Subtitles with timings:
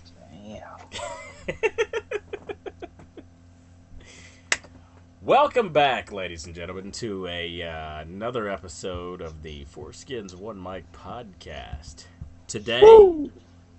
[5.21, 10.61] Welcome back, ladies and gentlemen, to a uh, another episode of the Four Skins One
[10.61, 12.05] Mic podcast.
[12.47, 13.31] Today, Woo!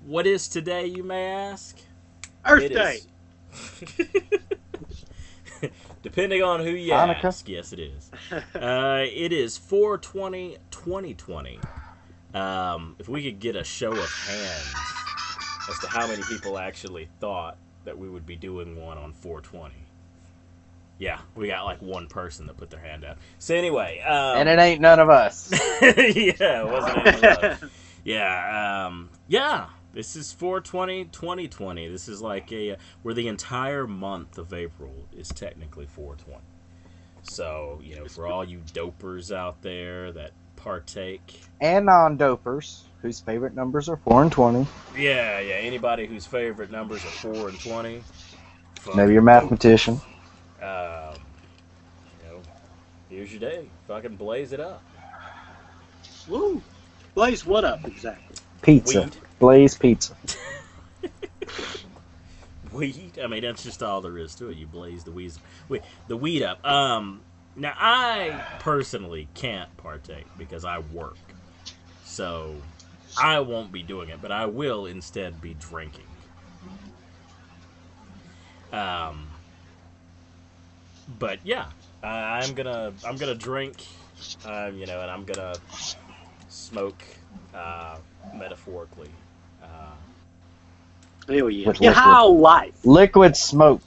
[0.04, 1.79] what is today, you may ask?
[2.45, 2.98] Earth It Day.
[3.52, 3.93] is-
[6.02, 7.25] Depending on who you Hanukkah?
[7.25, 8.11] ask, yes, it is.
[8.54, 11.59] Uh, it is 420 2020.
[12.34, 14.75] Um, if we could get a show of hands
[15.69, 19.75] as to how many people actually thought that we would be doing one on 420.
[20.99, 23.18] Yeah, we got like one person that put their hand up.
[23.39, 25.50] So anyway, um, and it ain't none of us.
[25.82, 27.71] yeah, it wasn't even love.
[28.04, 29.67] Yeah, um, yeah.
[29.93, 31.89] This is 420 2020.
[31.89, 36.42] This is like a where the entire month of April is technically 420.
[37.23, 43.55] So, you know, for all you dopers out there that partake, And non-dopers, whose favorite
[43.55, 44.66] numbers are four and twenty.
[44.97, 48.02] yeah, yeah, anybody whose favorite numbers are 4 and 20,
[48.94, 50.00] Maybe you're a mathematician.
[50.62, 51.14] um,
[52.23, 52.41] you know,
[53.08, 53.69] here's your day.
[53.86, 54.83] Fucking blaze it up.
[56.27, 56.62] Woo!
[57.14, 58.36] Blaze, what up exactly?
[58.62, 59.03] Pizza.
[59.03, 59.17] Weed.
[59.39, 60.17] Blaze pizza.
[62.73, 63.19] weed.
[63.23, 64.56] I mean, that's just all there is to it.
[64.56, 65.33] You blaze the weed,
[65.69, 66.64] wait, the weed up.
[66.67, 67.23] Um,
[67.56, 71.17] now I personally can't partake because I work,
[72.05, 72.55] so
[73.17, 74.20] I won't be doing it.
[74.20, 76.06] But I will instead be drinking.
[78.73, 79.28] Um,
[81.19, 81.67] but yeah,
[82.03, 83.84] I, I'm gonna I'm gonna drink,
[84.45, 85.55] um, you know, and I'm gonna
[86.48, 87.03] smoke,
[87.55, 87.97] uh,
[88.33, 89.11] metaphorically.
[89.62, 89.95] Uh,
[91.29, 91.69] Hell yeah.
[91.69, 92.75] With Get high life.
[92.84, 93.83] Liquid smoke.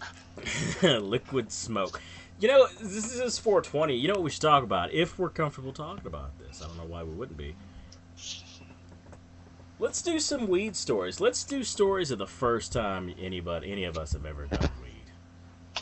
[0.84, 2.02] liquid smoke.
[2.40, 3.96] You know, this is 420.
[3.96, 4.92] You know what we should talk about?
[4.94, 7.56] If we're comfortable talking about this, I don't know why we wouldn't be.
[9.82, 11.20] Let's do some weed stories.
[11.20, 15.12] Let's do stories of the first time anybody, any of us have ever done weed.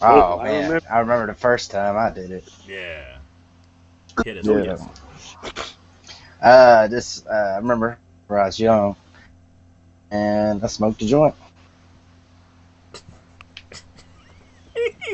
[0.02, 2.50] Oh I man, remember- I remember the first time I did it.
[2.66, 3.18] Yeah.
[4.24, 4.46] Hit it.
[4.46, 4.78] Yeah.
[6.42, 8.96] Uh, this uh, I remember when I was young,
[10.12, 11.36] and I smoked a joint.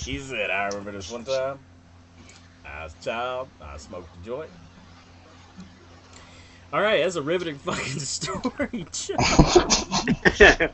[0.00, 1.60] he said, I remember this one time.
[2.64, 3.48] I was a child.
[3.62, 4.50] I smoked a joint.
[6.72, 9.18] All right, that's a riveting fucking story, Chuck.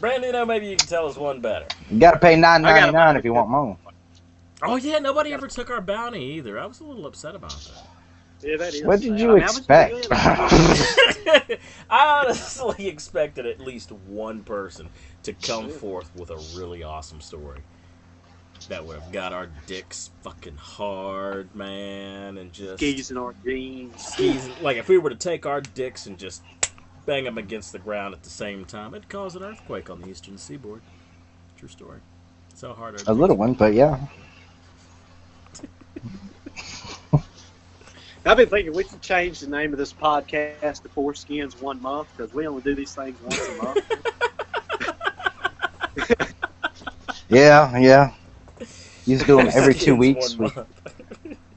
[0.00, 1.66] Brandon, now maybe you can tell us one better.
[1.90, 3.76] You gotta pay nine I ninety gotta- nine if you want more.
[4.62, 6.58] Oh yeah, nobody ever took our bounty either.
[6.58, 7.86] I was a little upset about that.
[8.42, 8.82] yeah, that is.
[8.84, 10.08] What did I you I was expect?
[10.12, 11.58] I
[12.24, 14.88] honestly expected at least one person
[15.22, 17.60] to come forth with a really awesome story
[18.68, 24.04] that would have got our dicks fucking hard, man, and just Skis and our jeans.
[24.04, 24.48] skis.
[24.60, 26.42] Like if we were to take our dicks and just
[27.04, 30.08] bang them against the ground at the same time, it'd cause an earthquake on the
[30.08, 30.82] eastern seaboard.
[31.56, 32.00] True story.
[32.50, 33.98] That's how hard our a little one, but yeah.
[38.24, 41.80] I've been thinking we should change the name of this podcast to Four Skins One
[41.80, 43.78] Month because we only do these things once a month.
[47.28, 48.12] Yeah, yeah.
[49.06, 50.36] You used to do them every two weeks.
[50.36, 50.50] We,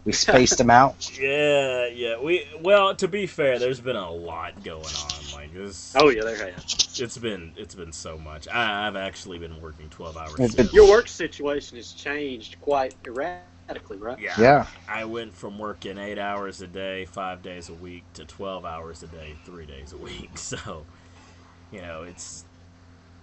[0.05, 1.09] we spaced them out.
[1.19, 2.19] Yeah, yeah.
[2.19, 5.11] We well, to be fair, there's been a lot going on.
[5.33, 6.99] Like this, oh yeah, there has.
[6.99, 8.47] it's been it's been so much.
[8.47, 10.55] I, I've actually been working twelve hours.
[10.55, 14.19] Been- Your work situation has changed quite erratically, right?
[14.19, 14.67] Yeah, Yeah.
[14.87, 19.03] I went from working eight hours a day, five days a week, to twelve hours
[19.03, 20.29] a day, three days a week.
[20.37, 20.85] So,
[21.71, 22.45] you know, it's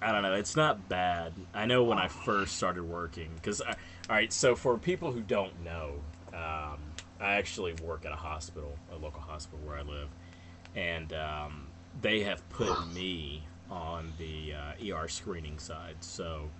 [0.03, 0.35] I don't know.
[0.35, 1.33] It's not bad.
[1.55, 3.75] I know when I first started working, because all
[4.09, 4.33] right.
[4.33, 5.95] So for people who don't know,
[6.33, 6.79] um,
[7.21, 10.09] I actually work at a hospital, a local hospital where I live,
[10.75, 11.67] and um,
[12.03, 15.97] they have put me on the uh, ER screening side.
[16.01, 16.51] So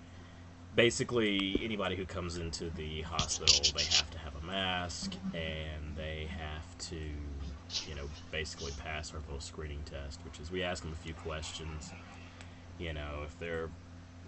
[0.75, 6.27] basically, anybody who comes into the hospital, they have to have a mask, and they
[6.37, 6.95] have to,
[7.87, 11.13] you know, basically pass our little screening test, which is we ask them a few
[11.13, 11.91] questions.
[12.79, 13.69] You know, if they're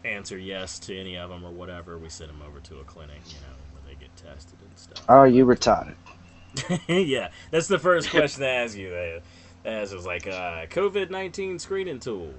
[0.06, 3.22] answer yes to any of them or whatever, we send them over to a clinic,
[3.28, 5.04] you know, where they get tested and stuff.
[5.10, 5.96] Are you retarded?
[6.88, 8.90] yeah, that's the first question they ask you.
[8.90, 9.22] They
[9.66, 12.34] ask is like, uh, COVID nineteen screening tool.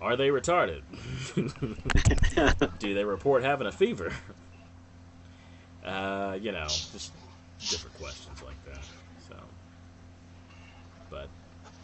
[0.00, 0.82] Are they retarded?
[2.78, 4.12] Do they report having a fever?
[5.84, 7.12] Uh, you know, just
[7.58, 8.84] different questions like that.
[9.28, 9.36] So,
[11.10, 11.28] but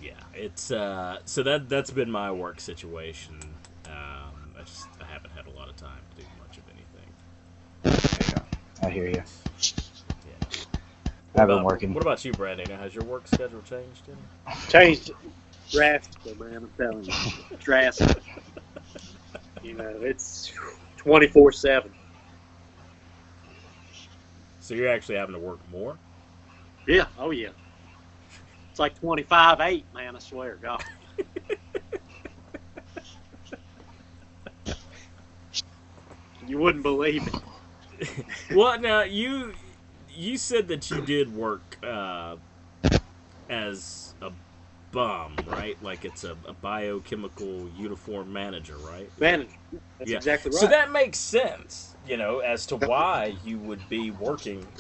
[0.01, 3.37] yeah, it's uh, so that that's been my work situation.
[3.87, 6.65] Um, I just I haven't had a lot of time to do much of
[7.85, 8.25] anything.
[8.83, 9.23] I hear you.
[9.23, 10.35] Yeah.
[11.37, 11.95] I've been about- working.
[11.95, 12.69] What about you, Brandon?
[12.79, 14.57] Has your work schedule changed any?
[14.69, 15.11] Changed
[15.71, 16.57] drastically, man.
[16.57, 17.13] I'm telling you,
[17.61, 18.23] drastically.
[19.63, 20.53] You know, it's
[20.97, 21.91] twenty four seven.
[24.61, 25.99] So you're actually having to work more.
[26.87, 27.07] Yeah.
[27.19, 27.49] Oh yeah.
[28.75, 30.17] It's like twenty five eight, man.
[30.17, 30.83] I swear, God.
[36.41, 38.27] you wouldn't believe it.
[38.51, 39.55] well, now you
[40.09, 42.37] you said that you did work uh,
[43.49, 44.33] as a
[44.93, 45.81] bum, right?
[45.83, 49.13] Like it's a, a biochemical uniform manager, right?
[49.19, 49.49] Man,
[49.99, 50.15] that's Yeah.
[50.15, 50.61] exactly right.
[50.61, 54.75] So that makes sense, you know, as to why you would be working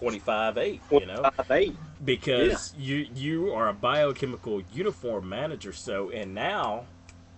[0.00, 1.76] twenty five eight, you know, 25-8.
[2.04, 5.72] because you you are a biochemical uniform manager.
[5.72, 6.86] So and now,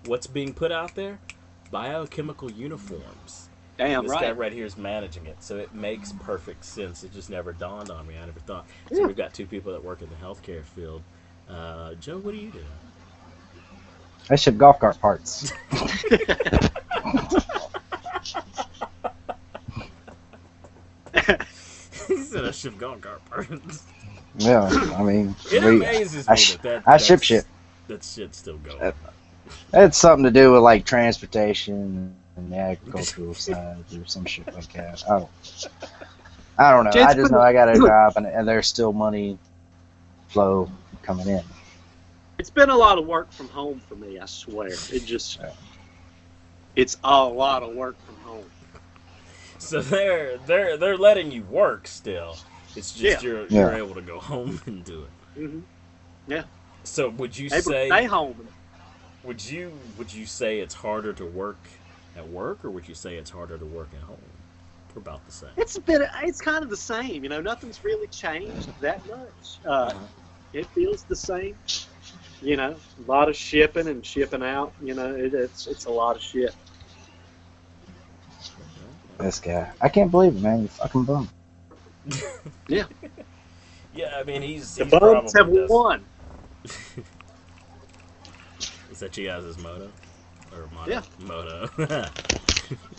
[0.06, 1.20] what's being put out there?
[1.70, 3.48] Biochemical uniforms.
[3.78, 4.36] Damn this guy right.
[4.36, 7.04] right here is managing it, so it makes perfect sense.
[7.04, 8.16] It just never dawned on me.
[8.18, 8.66] I never thought.
[8.92, 9.06] So Yeah.
[9.06, 11.02] we've got two people that work in the healthcare field.
[11.48, 12.64] Uh, Joe, what do you do?
[14.30, 15.52] I ship golf cart parts.
[22.08, 23.84] he said I ship golf cart parts.
[24.38, 24.64] Yeah,
[24.96, 27.44] I mean, It we, amazes I me sh- that, that I ship shit.
[27.88, 28.80] That shit's still going.
[28.80, 28.92] Uh,
[29.74, 34.72] it's something to do with like transportation and the agricultural side or some shit like
[34.72, 35.02] that.
[35.08, 35.30] I don't,
[36.58, 36.90] I don't know.
[36.90, 39.38] I Just just know I got a job and, and there's still money
[40.28, 40.70] flow
[41.02, 41.42] coming in.
[42.38, 44.18] It's been a lot of work from home for me.
[44.18, 44.68] I swear.
[44.68, 45.38] It just.
[45.38, 45.52] Yeah.
[46.74, 48.44] It's a lot of work from home.
[49.62, 52.40] So they're they're they're letting you work still.
[52.74, 53.22] It's just Yeah.
[53.22, 53.76] you're you're Yeah.
[53.76, 55.10] able to go home and do it.
[55.36, 55.60] Mm-hmm.
[56.84, 58.48] So would you Able say stay home.
[59.22, 61.68] would you would you say it's harder to work
[62.16, 64.20] at work or would you say it's harder to work at home?
[64.94, 65.50] We're about the same.
[65.56, 66.02] It's a bit.
[66.22, 67.22] It's kind of the same.
[67.22, 69.60] You know, nothing's really changed that much.
[69.64, 70.06] Uh, Uh-huh.
[70.52, 71.56] it feels the same.
[72.40, 74.74] You know, a lot of shipping and shipping out.
[74.82, 76.54] You know, it, it's it's a lot of shit.
[79.22, 80.62] This guy, I can't believe it, man.
[80.62, 81.28] You fucking bum.
[82.68, 82.84] Yeah,
[83.94, 86.04] Yeah, I mean he's, The he's Bums have does- won.
[88.90, 89.90] Is that you guys' motto?
[90.52, 90.90] Or motto?
[90.90, 91.02] Yeah.
[91.20, 91.68] Moto.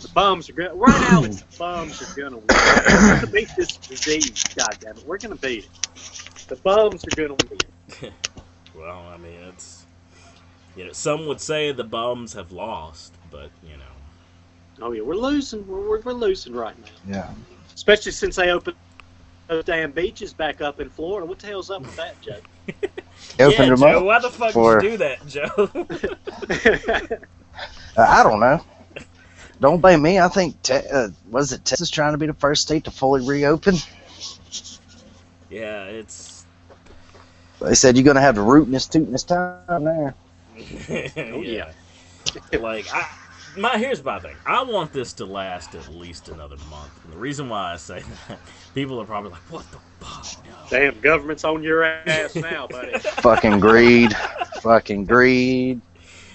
[0.00, 0.74] The Bums are gonna.
[0.74, 2.46] Right now, it's the Bums are gonna win.
[2.48, 4.44] We're gonna beat this disease.
[4.54, 6.46] God damn it, we're gonna beat it.
[6.46, 8.12] The Bums are gonna win.
[8.76, 9.84] well, I mean it's
[10.76, 13.93] you know some would say the bums have lost, but you know
[14.80, 15.66] Oh yeah, we're losing.
[15.66, 17.14] We're, we're, we're losing right now.
[17.16, 17.30] Yeah.
[17.74, 18.76] Especially since they opened
[19.48, 21.26] those damn beaches back up in Florida.
[21.26, 22.40] What the hell's up with that, Joe?
[23.38, 24.04] They opened yeah, them Joe, up.
[24.04, 27.18] why the fuck for- did you do that, Joe?
[27.96, 28.60] Uh, I don't know.
[29.60, 30.18] Don't blame me.
[30.18, 33.24] I think te- uh, was it Texas trying to be the first state to fully
[33.24, 33.76] reopen?
[35.48, 36.44] yeah, it's
[37.60, 40.14] They said you're gonna have the rootinest, tootinest time there.
[41.34, 41.70] oh yeah.
[42.58, 43.08] like I
[43.56, 44.36] my here's my thing.
[44.46, 46.90] I want this to last at least another month.
[47.04, 48.38] And the reason why I say that,
[48.74, 50.52] people are probably like, "What the fuck?" No.
[50.70, 52.98] damn, government's on your ass now, buddy.
[52.98, 54.14] Fucking greed.
[54.62, 55.80] Fucking greed.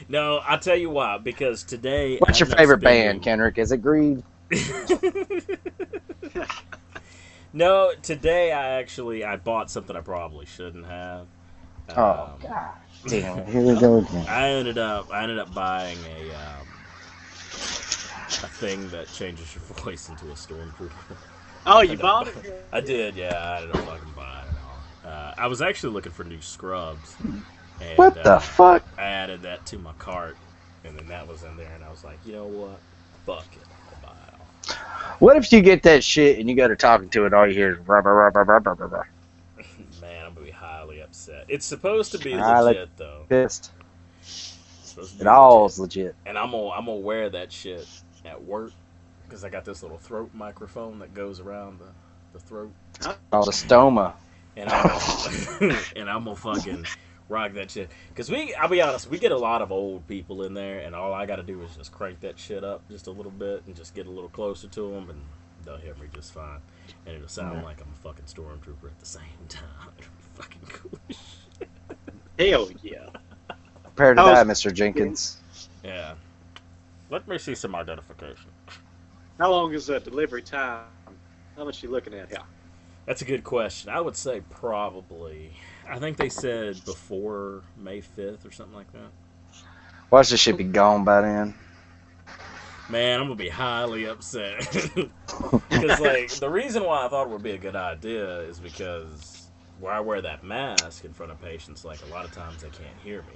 [0.07, 1.17] No, I'll tell you why.
[1.19, 3.57] Because today, What's I'm your favorite spending- band, Kendrick?
[3.59, 4.23] Is it Greed?
[7.53, 11.27] no, today I actually I bought something I probably shouldn't have.
[11.95, 12.69] Oh Um, God
[13.07, 13.49] damn it!
[13.49, 14.25] Here we go again.
[14.27, 16.67] I ended up I ended up buying a um,
[18.43, 21.17] a thing that changes your voice into a stormtrooper.
[21.65, 22.65] Oh, you bought it?
[22.73, 23.35] I did, yeah.
[23.37, 25.11] I ended up fucking buying it at all.
[25.11, 27.17] Uh, I was actually looking for new scrubs.
[27.81, 28.83] And, What uh, the fuck?
[28.97, 30.37] I added that to my cart,
[30.83, 32.81] and then that was in there, and I was like, you know what?
[33.25, 34.47] Fuck it, I'll buy it all.
[35.19, 37.53] What if you get that shit and you go to talking to it, all you
[37.53, 39.03] hear is rah, rah, rah, rah, rah.
[40.01, 41.45] Man, I'm gonna be highly upset.
[41.47, 43.25] It's supposed to be Highly- legit though.
[43.29, 43.71] pissed.
[44.99, 45.79] It's supposed It all's legit.
[45.79, 46.15] legit.
[46.25, 47.87] And I'm gonna I'm gonna wear that shit
[48.25, 48.73] at work
[49.23, 51.93] because I got this little throat microphone that goes around the,
[52.33, 52.73] the throat,
[53.05, 54.13] oh, Called a stoma.
[54.55, 54.87] and I'm
[55.95, 56.87] and I'm gonna fucking
[57.29, 57.91] rock that shit.
[58.15, 60.95] Cause we, I'll be honest, we get a lot of old people in there, and
[60.95, 63.75] all I gotta do is just crank that shit up just a little bit and
[63.75, 65.21] just get a little closer to them, and
[65.65, 66.59] they'll hear me just fine.
[67.05, 67.63] And it'll sound Yeah.
[67.63, 69.65] like I'm a fucking stormtrooper at the same time.
[69.97, 70.99] It'll be fucking cool.
[72.37, 73.09] Hell yeah.
[73.99, 74.73] Prepare to How's- die, Mr.
[74.73, 75.41] Jenkins.
[75.83, 76.13] Yeah.
[77.09, 78.49] Let me see some identification.
[79.37, 80.85] How long is the delivery time?
[81.57, 82.37] How much you looking at here?
[83.05, 83.89] That's a good question.
[83.89, 85.51] I would say probably.
[85.85, 89.11] I think they said before May 5th or something like that.
[90.11, 91.53] Watch this shit be gone by then.
[92.87, 94.59] Man, I'm gonna be highly upset
[95.69, 99.49] because, like, the reason why I thought it would be a good idea is because
[99.81, 102.69] where I wear that mask in front of patients, like a lot of times they
[102.69, 103.33] can't hear me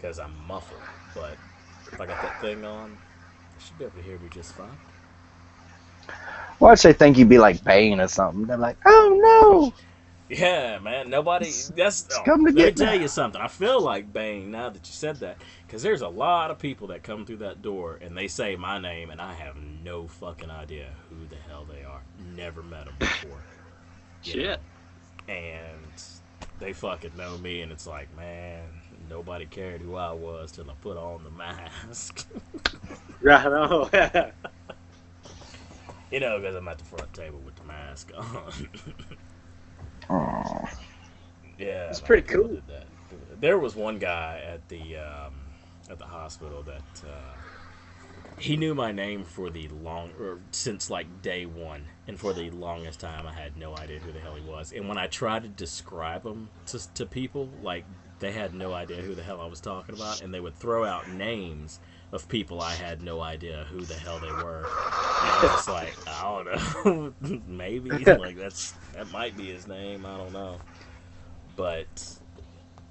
[0.00, 0.80] because I'm muffled.
[1.14, 1.36] But
[1.92, 4.68] if I got that thing on, they should be able to hear me just fine.
[6.58, 8.46] Why would they think you'd be like Bane or something?
[8.46, 9.74] They're like, oh no.
[10.28, 11.10] Yeah, man.
[11.10, 11.46] Nobody.
[11.46, 12.04] That's.
[12.04, 13.02] it's oh, come to let me tell me.
[13.02, 13.40] you something.
[13.40, 16.88] I feel like Bane now that you said that, because there's a lot of people
[16.88, 20.50] that come through that door and they say my name, and I have no fucking
[20.50, 22.02] idea who the hell they are.
[22.36, 23.42] Never met them before.
[24.22, 24.42] you know?
[24.42, 24.60] Shit.
[25.28, 26.02] and
[26.60, 28.62] they fucking know me, and it's like, man,
[29.10, 32.26] nobody cared who I was till I put on the mask.
[33.22, 33.90] Right on.
[36.10, 38.68] you know, because I'm at the front table with the mask on.
[40.08, 40.68] Oh,
[41.58, 42.62] yeah, it's pretty cool.
[42.66, 42.86] that.
[43.38, 45.34] There was one guy at the um,
[45.90, 47.34] at the hospital that uh,
[48.38, 52.50] he knew my name for the long or since like day one, and for the
[52.50, 54.72] longest time I had no idea who the hell he was.
[54.72, 57.84] And when I tried to describe him to to people, like
[58.20, 60.84] they had no idea who the hell I was talking about, and they would throw
[60.86, 61.80] out names
[62.12, 64.72] of people I had no idea who the hell they were.
[65.20, 70.06] And I was like, I don't know, maybe like that's that might be his name.
[70.06, 70.62] I don't know,
[71.56, 72.18] but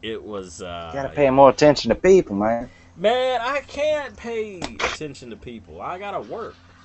[0.01, 0.61] it was.
[0.61, 2.71] Uh, you gotta pay more attention to people, man.
[2.95, 5.81] Man, I can't pay attention to people.
[5.81, 6.75] I gotta work.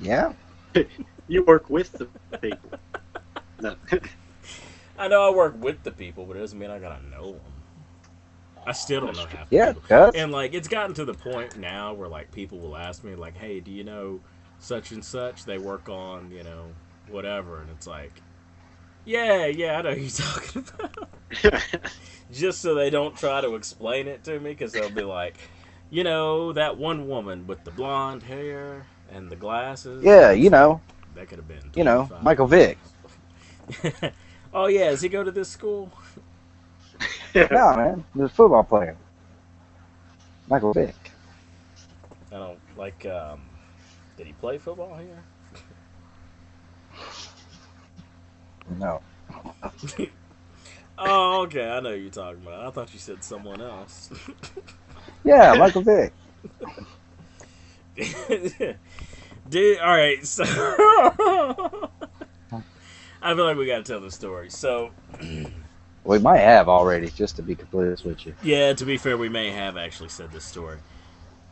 [0.00, 0.34] Yeah.
[1.28, 2.10] you work with the
[2.40, 2.70] people.
[4.98, 7.52] I know I work with the people, but it doesn't mean I gotta know them.
[8.66, 9.82] I still don't know half Yeah, people.
[10.14, 13.36] And like, it's gotten to the point now where like people will ask me like,
[13.36, 14.20] "Hey, do you know
[14.58, 15.44] such and such?
[15.44, 16.74] They work on you know
[17.08, 18.22] whatever," and it's like,
[19.04, 21.08] "Yeah, yeah, I know who you're talking about."
[22.32, 25.36] Just so they don't try to explain it to me, because they'll be like,
[25.90, 30.80] "You know that one woman with the blonde hair and the glasses." Yeah, you know,
[31.14, 31.70] That could have been.
[31.74, 32.78] you know, Michael Vick.
[34.52, 35.90] oh yeah, does he go to this school?
[37.34, 38.94] No, man, the football player.
[40.48, 40.94] Michael Vick.
[42.30, 43.06] I don't like.
[43.06, 43.40] Um,
[44.18, 45.24] did he play football here?
[48.78, 49.00] No.
[51.04, 51.68] Oh, okay.
[51.68, 52.64] I know who you're talking about.
[52.64, 54.10] I thought you said someone else.
[55.24, 56.12] Yeah, Michael Vick.
[59.48, 60.24] Dude, all right.
[60.26, 60.44] So
[63.22, 64.50] I feel like we got to tell the story.
[64.50, 64.90] So
[66.04, 68.34] We might have already, just to be completely with you.
[68.42, 70.78] yeah, to be fair, we may have actually said this story.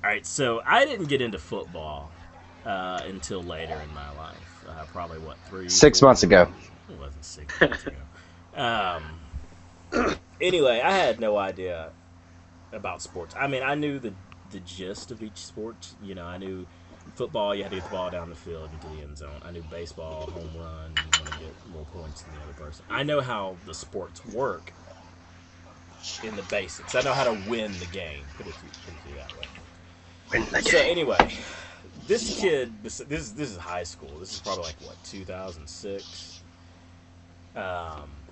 [0.03, 0.27] All right.
[0.27, 2.11] So I didn't get into football
[2.67, 4.65] uh, until later in my life.
[4.69, 6.49] Uh, probably what three, Six four- months ago.
[6.89, 7.97] It wasn't six months ago.
[8.57, 11.91] Um, anyway, I had no idea
[12.73, 13.35] about sports.
[13.39, 14.13] I mean, I knew the
[14.51, 15.95] the gist of each sport.
[16.03, 16.67] You know, I knew
[17.21, 17.55] football.
[17.55, 19.43] You had to get the ball down the field into the end zone.
[19.45, 21.03] I knew baseball, home run.
[21.05, 22.87] You want to get more points than the other person.
[22.91, 24.77] I know how the sports work
[26.23, 26.95] in the basics.
[26.95, 28.33] I know how to win the game.
[28.35, 29.47] Put it, put it that way.
[30.61, 31.31] So anyway,
[32.07, 34.21] this kid, this this is, this is high school.
[34.21, 36.45] This is probably like what 2006,
[37.55, 38.31] um,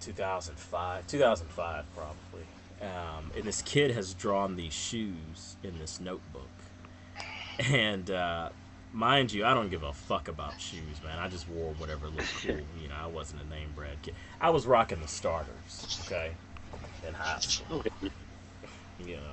[0.00, 2.50] 2005, 2005 probably.
[2.80, 6.59] Um, and this kid has drawn these shoes in this notebook,
[7.60, 8.48] and uh,
[8.92, 11.18] mind you, I don't give a fuck about shoes, man.
[11.18, 12.56] I just wore whatever looked cool.
[12.82, 14.14] You know, I wasn't a name brand kid.
[14.40, 16.32] I was rocking the starters, okay,
[17.06, 17.84] in high school
[19.06, 19.32] you know,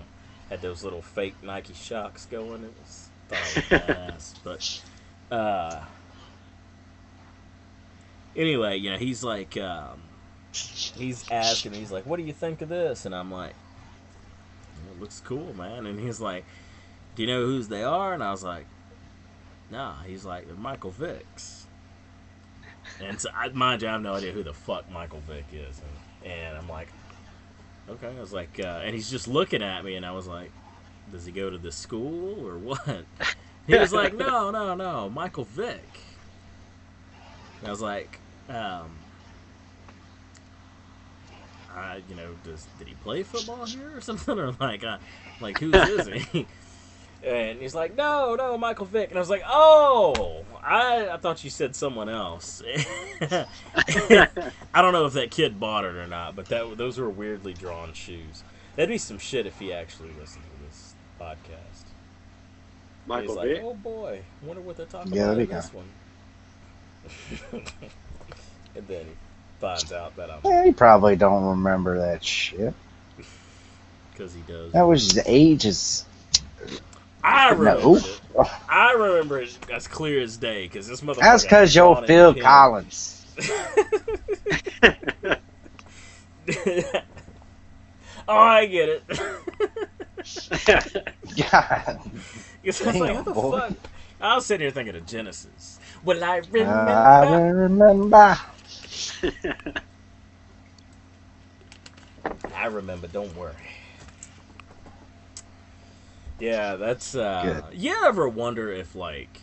[0.49, 2.63] had those little fake Nike Shox going.
[2.63, 3.37] It was thought
[3.71, 4.83] I was badass.
[5.29, 5.83] But uh,
[8.35, 10.01] anyway, you know, he's like, um,
[10.51, 13.53] he's asking, me, he's like, "What do you think of this?" And I'm like,
[14.91, 16.45] "It looks cool, man." And he's like,
[17.17, 18.65] "Do you know whose they are?" And I was like,
[19.69, 21.65] "Nah." He's like, Michael Vick's."
[23.03, 25.81] And so, I, mind you, I have no idea who the fuck Michael Vick is,
[26.23, 26.87] and, and I'm like,
[27.89, 30.51] Okay, I was like, uh, and he's just looking at me, and I was like,
[31.11, 33.05] does he go to this school or what?
[33.65, 35.99] He was like, no, no, no, Michael Vick.
[37.59, 38.19] And I was like,
[38.49, 38.89] um,
[41.73, 44.97] I, you know, does did he play football here or something, or like, uh,
[45.39, 46.47] like who is he?
[47.25, 49.09] And he's like, no, no, Michael Vick.
[49.09, 52.61] And I was like, oh, I, I thought you said someone else.
[53.21, 53.47] I
[54.75, 57.93] don't know if that kid bought it or not, but that those were weirdly drawn
[57.93, 58.43] shoes.
[58.75, 61.93] That'd be some shit if he actually listened to this podcast.
[63.07, 63.61] Michael He's like, Vick.
[63.63, 65.85] oh boy, wonder what they're talking Yeah, about in that'd this one.
[68.75, 69.11] and then he
[69.59, 72.73] finds out that I'm Yeah, he probably don't remember that shit.
[74.11, 74.71] because he does.
[74.73, 76.05] That was the ages.
[77.27, 77.77] I No.
[77.77, 78.21] remember it.
[78.69, 81.19] I remember it as clear as day because this motherfucker.
[81.19, 82.35] That's because you're Phil in.
[82.35, 83.25] Collins.
[88.27, 89.05] oh, I get it.
[91.51, 91.99] God.
[92.61, 93.61] Because I was like, what the boy.
[93.61, 93.73] fuck?
[94.21, 95.79] I was sitting here thinking of Genesis.
[96.03, 97.01] Well, I remember.
[97.23, 98.37] I remember.
[102.53, 103.07] I remember.
[103.07, 103.55] Don't worry.
[106.39, 107.15] Yeah, that's.
[107.15, 107.79] uh Good.
[107.79, 109.41] You ever wonder if like,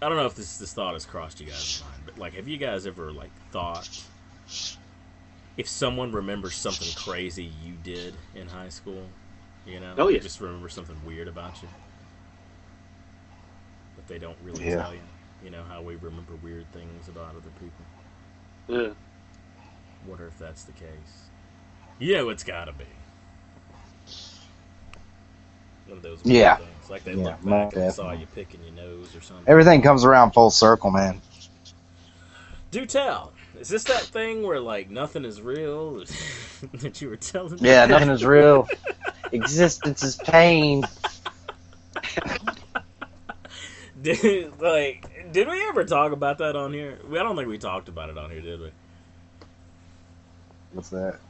[0.00, 2.48] I don't know if this this thought has crossed you guys' mind, but like, have
[2.48, 3.88] you guys ever like thought
[5.56, 9.04] if someone remembers something crazy you did in high school?
[9.66, 10.20] You know, Oh, yeah.
[10.20, 11.68] just remember something weird about you,
[13.96, 14.82] but they don't really Yeah.
[14.82, 15.00] tell you.
[15.44, 17.84] You know how we remember weird things about other people.
[18.66, 18.94] Yeah.
[20.08, 21.28] Wonder if that's the case.
[21.98, 22.86] Yeah, it's gotta be.
[25.88, 26.56] One of those weird Yeah.
[26.56, 26.90] things.
[26.90, 29.46] Like they Yeah, look back most and saw you picking your nose or something.
[29.46, 31.20] Everything comes around full circle, man.
[32.70, 33.34] Do tell.
[33.58, 36.04] Is this that thing where like nothing is real
[36.74, 37.70] that you were telling me?
[37.70, 38.70] Yeah, nothing is real.
[39.32, 40.88] Existence is pain.
[44.00, 46.98] Did, like, did we ever talk about that on here?
[47.10, 48.70] I don't think we talked about it on here, did we?
[50.72, 51.20] What's that?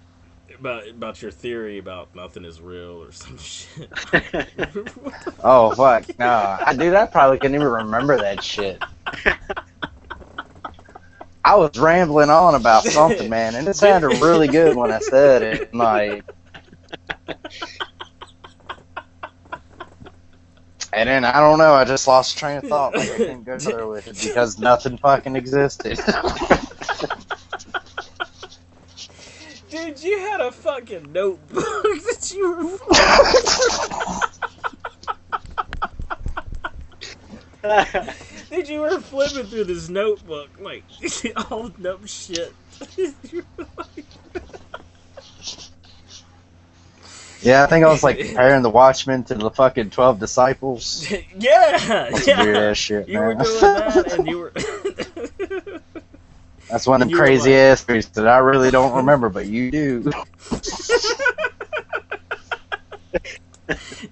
[0.60, 3.88] About about your theory about nothing is real or some shit.
[5.44, 6.26] Oh fuck, no,
[6.60, 8.82] I, dude, I probably couldn't even remember that shit.
[11.44, 15.42] I was rambling on about something, man, and it sounded really good when I said
[15.42, 15.72] it.
[15.72, 16.24] Like,
[20.92, 22.96] and then I don't know, I just lost train of thought.
[22.96, 26.00] Like I couldn't go through with it because nothing fucking existed.
[29.70, 32.78] Dude, you had a fucking notebook that you
[37.62, 37.98] were.
[38.50, 40.84] Dude, you were flipping through this notebook like
[41.50, 42.54] all dumb shit.
[42.96, 43.42] Were
[47.40, 51.08] yeah, I think I was like comparing the Watchmen to the fucking Twelve Disciples.
[51.36, 52.42] yeah, yeah.
[52.42, 53.44] weird ass shit, You were man.
[53.44, 54.52] doing that, and you were.
[56.70, 60.10] That's one of the crazy like- ass that I really don't remember, but you do.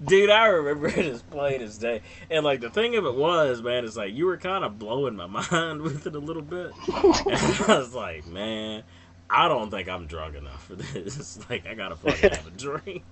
[0.05, 2.03] Dude, I remember it as plain as day.
[2.31, 5.17] And like the thing of it was, man, is like you were kind of blowing
[5.17, 6.73] my mind with it a little bit.
[6.87, 8.83] And I was like, man,
[9.31, 11.39] I don't think I'm drunk enough for this.
[11.51, 13.03] Like, I gotta fucking have a drink.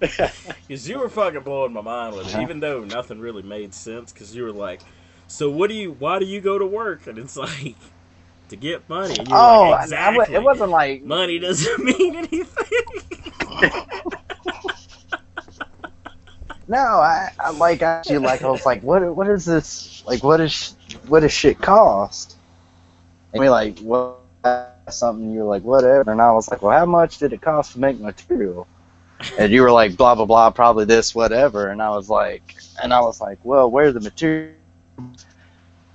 [0.00, 4.12] Because you were fucking blowing my mind with it, even though nothing really made sense.
[4.12, 4.80] Because you were like,
[5.26, 5.92] so what do you?
[5.92, 7.06] Why do you go to work?
[7.06, 7.76] And it's like
[8.48, 9.14] to get money.
[9.14, 12.46] You're Oh, like, I- I it wasn't like money doesn't mean anything.
[16.68, 16.78] no.
[16.78, 20.02] I, I like actually like I was like, what what is this?
[20.06, 20.74] Like, what is
[21.06, 22.36] what does shit cost?
[23.32, 24.16] And we like what
[24.88, 27.80] something you're like whatever, and I was like, well, how much did it cost to
[27.80, 28.66] make material?
[29.38, 32.94] And you were like, blah blah blah, probably this whatever, and I was like, and
[32.94, 34.54] I was like, well, where's the material?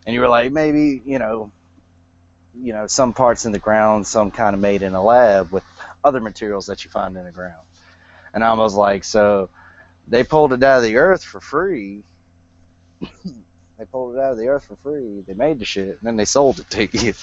[0.05, 1.51] And you were like, maybe you know,
[2.53, 5.63] you know, some parts in the ground, some kind of made in a lab with
[6.03, 7.65] other materials that you find in the ground.
[8.33, 9.49] And I was like, so
[10.07, 12.05] they pulled it out of the earth for free.
[13.25, 15.21] they pulled it out of the earth for free.
[15.21, 17.13] They made the shit, and then they sold it to you.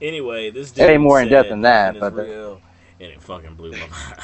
[0.00, 2.58] Anyway, this It dude ain't more in depth than that, but the-
[3.00, 4.22] and it fucking blew my mind.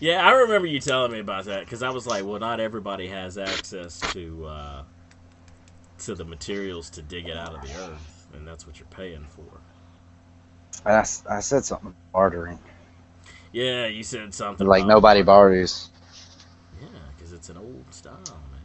[0.00, 3.08] yeah, I remember you telling me about that because I was like, well, not everybody
[3.08, 4.82] has access to uh,
[6.06, 9.26] to the materials to dig it out of the earth, and that's what you're paying
[9.30, 9.60] for.
[10.84, 12.58] And I, I said something bartering.
[13.52, 15.90] Yeah, you said something Like nobody barters.
[16.80, 18.62] Yeah, because it's an old style, man.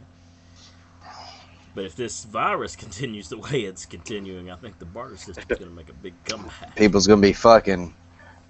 [1.74, 5.70] But if this virus continues the way it's continuing, I think the barter system's going
[5.70, 6.74] to make a big comeback.
[6.76, 7.94] People's gonna be fucking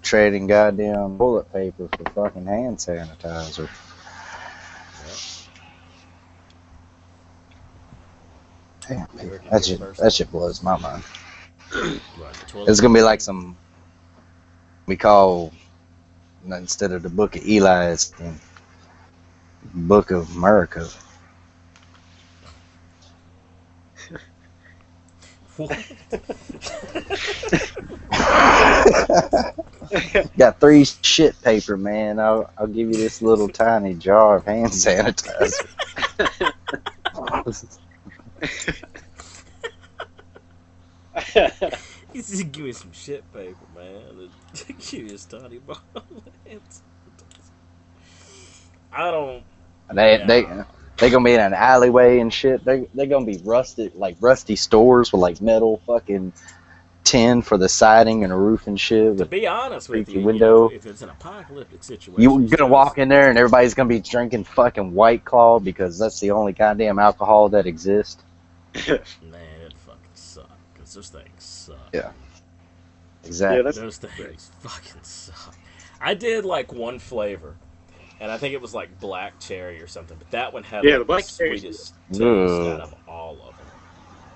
[0.01, 3.69] trading goddamn bullet paper for fucking hand sanitizer.
[8.89, 9.07] Damn,
[9.51, 11.03] that shit, that shit blows my mind.
[11.71, 13.55] Right, the toilet It's gonna be like some
[14.87, 15.53] we call
[16.43, 18.33] instead of the Book of Eli, it's the
[19.75, 20.89] Book of America.
[30.35, 32.19] Got three shit paper, man.
[32.19, 35.67] I'll, I'll give you this little tiny jar of hand sanitizer.
[42.11, 44.29] He said, give me some shit paper, man.
[44.79, 47.51] Give me this tiny bottle of hand sanitizer."
[48.91, 49.43] I don't.
[49.93, 50.25] They Yeah.
[50.25, 50.47] they
[50.97, 52.65] they gonna be in an alleyway and shit.
[52.65, 56.33] They they gonna be rusted like rusty stores with like metal fucking
[57.03, 59.17] tin for the siding and a roof and shit.
[59.17, 60.63] To be honest with you, window.
[60.63, 63.89] you know, if it's an apocalyptic situation, you're gonna walk in there and everybody's gonna
[63.89, 68.21] be drinking fucking White Claw because that's the only goddamn alcohol that exists.
[69.21, 70.59] Man, it fucking suck.
[70.75, 71.93] Cause those things suck.
[71.93, 72.11] Yeah.
[73.23, 73.57] Exactly.
[73.57, 75.55] Yeah, Those things fucking suck.
[76.01, 77.55] I did like one flavor,
[78.19, 80.17] and I think it was like black cherry or something.
[80.17, 82.67] But that one had Yeah, like, the black the sweetest taste Ugh.
[82.67, 83.67] out of all of them.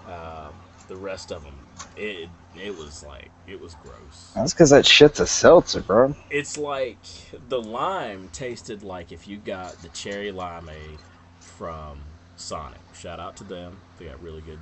[0.06, 0.54] Um,
[0.88, 4.34] the rest of them, it it was like it was gross.
[4.36, 6.16] That's because that shit's a seltzer, bro.
[6.30, 7.06] It's like
[7.48, 11.00] the lime tasted like if you got the cherry limeade
[11.40, 12.00] from
[12.36, 12.83] Sonic.
[12.94, 13.82] Shout out to them.
[13.98, 14.60] They got really good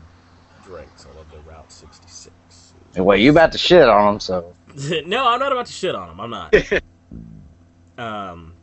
[0.64, 1.06] drinks.
[1.06, 2.74] I love their Route 66.
[2.96, 4.56] Well, you about to shit on them, so
[5.06, 6.20] no, I'm not about to shit on them.
[6.22, 6.54] I'm not.
[7.98, 8.54] um,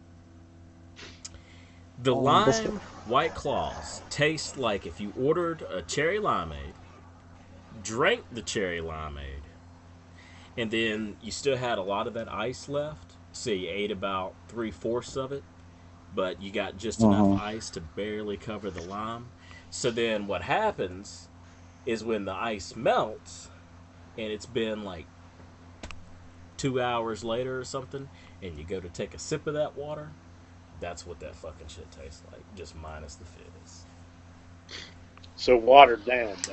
[2.02, 2.74] the Oh, lime biscuit.
[3.06, 6.74] white claws taste like if you ordered a cherry limeade,
[7.82, 9.44] drank the cherry limeade,
[10.56, 13.16] and then you still had a lot of that ice left.
[13.32, 15.44] So you ate about three fourths of it,
[16.14, 17.36] but you got just enough Mhm.
[17.36, 19.26] ice to barely cover the lime.
[19.70, 21.28] So then what happens
[21.86, 23.48] is when the ice melts,
[24.16, 25.06] and it's been like
[26.56, 28.08] two hours later or something,
[28.42, 30.10] and you go to take a sip of that water,
[30.80, 33.84] that's what that fucking shit tastes like, just minus the fizz.
[35.36, 36.34] so watered down.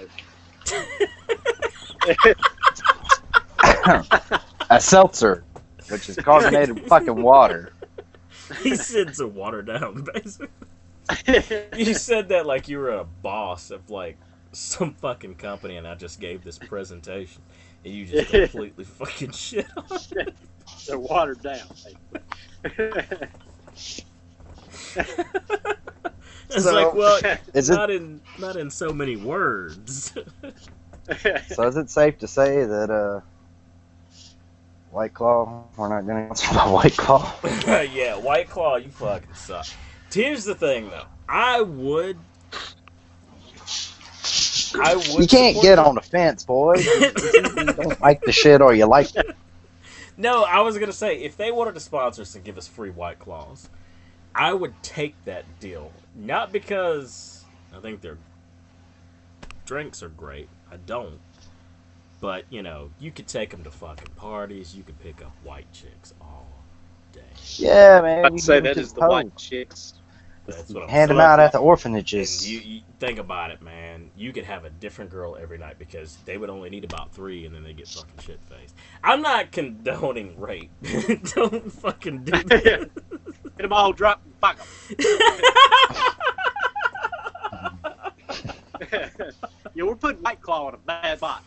[4.69, 5.43] A seltzer,
[5.89, 7.73] which is carbonated fucking water.
[8.63, 10.47] he said it's a water down, basically.
[11.77, 14.17] You said that like you were a boss of like
[14.51, 17.41] some fucking company, and I just gave this presentation,
[17.83, 20.33] and you just completely fucking shit on it.
[20.87, 21.67] They're watered down.
[26.49, 27.19] It's So- like, well,
[27.53, 30.13] Is it not in not in so many words.
[31.49, 31.63] so?
[31.67, 33.21] Is it safe to say that uh,
[34.91, 35.63] White Claw?
[35.77, 37.33] We're not gonna answer about White Claw.
[37.65, 39.65] yeah, White Claw, you fucking suck.
[40.15, 41.05] Here's the thing, though.
[41.27, 42.17] I would.
[44.75, 45.07] I would.
[45.07, 45.85] You can't get them.
[45.85, 46.75] on the fence, boy.
[47.55, 49.35] You don't like the shit or you like it.
[50.17, 52.89] No, I was gonna say if they wanted to sponsor us and give us free
[52.89, 53.69] White Claws,
[54.33, 55.91] I would take that deal.
[56.15, 57.43] Not because
[57.75, 58.17] I think their
[59.65, 60.47] drinks are great.
[60.71, 61.19] I don't.
[62.21, 64.75] But you know, you could take them to fucking parties.
[64.75, 66.47] You could pick up white chicks all
[67.11, 67.21] day.
[67.55, 68.25] Yeah, man.
[68.25, 69.09] I'd you say give that it is to the Poe.
[69.09, 69.95] white chicks.
[70.47, 72.49] That's what I'm Hand them out at the And orphanages.
[72.49, 74.11] you, you think about it, man.
[74.15, 77.45] You could have a different girl every night because they would only need about three,
[77.45, 78.75] and then they get fucking shit faced.
[79.03, 80.71] I'm not condoning rape.
[81.35, 82.89] Don't fucking do that.
[83.57, 84.97] Get them all dropped and fuck 'em.
[89.73, 91.43] yeah, we're putting White Claw in a bad spot.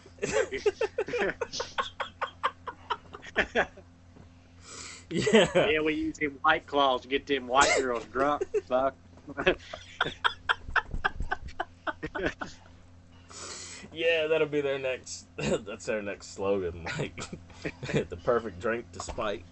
[5.10, 5.48] Yeah.
[5.54, 8.44] yeah, we use them White Claws to get them white girls drunk.
[8.66, 8.94] Fuck.
[13.92, 15.26] Yeah, that'll be their next.
[15.36, 16.86] That's their next slogan.
[16.98, 17.20] Like
[18.08, 19.44] the perfect drink to spike.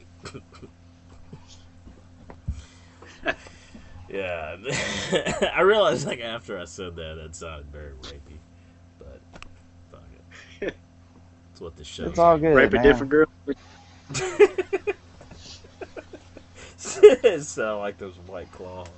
[4.09, 4.57] yeah,
[5.53, 8.39] I realized like after I said that, that sounded very rapey,
[8.99, 9.21] but
[9.91, 10.03] fuck
[10.61, 10.77] it.
[11.49, 12.05] That's what the show.
[12.05, 13.27] It's all good, Rape a different girl.
[17.43, 18.89] Sound like those white claws.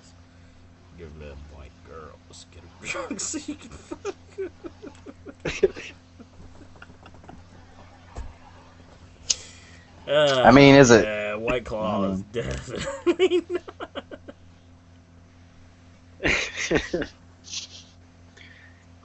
[0.99, 2.47] Give them white girls.
[2.53, 4.15] Get them drunk so you can fuck.
[10.07, 13.63] Uh, I mean, is it- Yeah, White Claw is definitely not.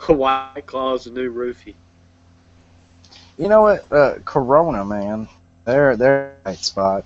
[0.07, 1.75] White Claw's the new roofie.
[3.37, 3.91] You know what?
[3.91, 5.27] Uh, Corona, man.
[5.65, 7.05] They're they're a right spot.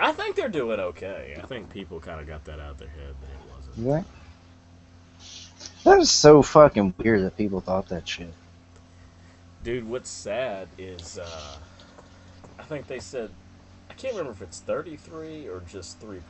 [0.00, 1.36] I think they're doing okay.
[1.40, 3.78] I think people kind of got that out of their head that it wasn't.
[3.78, 4.06] You think?
[5.84, 8.32] That is so fucking weird that people thought that shit.
[9.62, 11.56] Dude, what's sad is uh,
[12.58, 13.30] I think they said
[13.90, 16.20] I can't remember if it's 33 or just 3%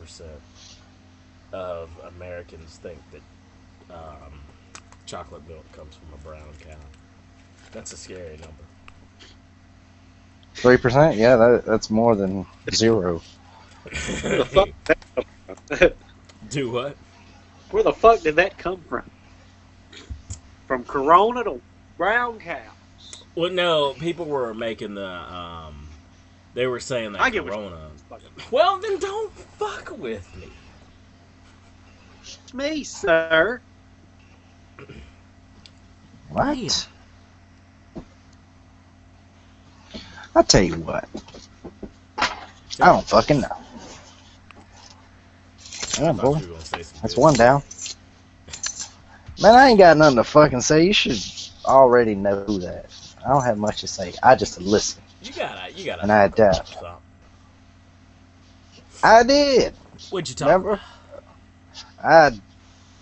[1.53, 4.41] of Americans think that um,
[5.07, 6.77] chocolate milk comes from a brown cow.
[7.73, 8.53] That's a scary number.
[10.55, 11.17] Three percent?
[11.17, 13.21] Yeah, that, that's more than zero.
[13.85, 14.67] Where the fuck?
[14.67, 15.25] did that come
[15.79, 15.91] from?
[16.51, 16.97] Do what?
[17.71, 19.11] Where the fuck did that come from?
[20.67, 21.61] From Corona to
[21.97, 23.25] brown cows.
[23.35, 25.89] Well, no, people were making the um,
[26.55, 27.91] they were saying that I get what Corona.
[28.09, 30.49] Fucking- Well, then don't fuck with me.
[32.23, 33.61] It's me, sir.
[36.31, 36.89] What?
[40.37, 41.09] I'll tell you what.
[42.19, 43.57] I don't fucking know.
[45.99, 46.39] Yeah, boy.
[46.39, 47.63] you were gonna say some That's one down.
[49.41, 50.85] Man, I ain't got nothing to fucking say.
[50.85, 51.19] You should
[51.65, 52.87] already know that.
[53.25, 54.13] I don't have much to say.
[54.23, 55.03] I just listen.
[55.23, 56.03] You gotta, you gotta.
[56.03, 56.69] And I adapt.
[56.69, 56.97] So,
[59.03, 59.75] I did.
[60.11, 60.81] What'd you talk Remember?
[62.03, 62.31] I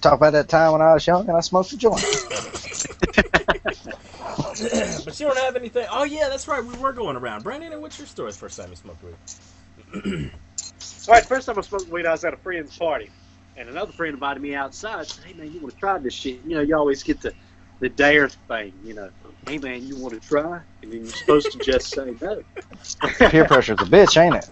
[0.01, 2.03] talked about that time when I was young and I smoked a joint.
[5.05, 5.87] but you don't have anything.
[5.91, 6.65] Oh yeah, that's right.
[6.65, 7.43] We were going around.
[7.45, 8.33] Brandon, what's your story?
[8.33, 10.31] First time you smoked weed?
[11.09, 13.11] All right, first time I smoked weed, I was at a friend's party,
[13.57, 15.01] and another friend invited me outside.
[15.01, 16.43] And said, "Hey man, you want to try this shit?
[16.45, 17.35] You know, you always get the
[17.81, 18.75] the dare thing.
[18.83, 19.11] You know,
[19.47, 22.43] hey man, you want to try?" And then you're supposed to just say no.
[23.31, 24.49] Peer pressure's a bitch, ain't it?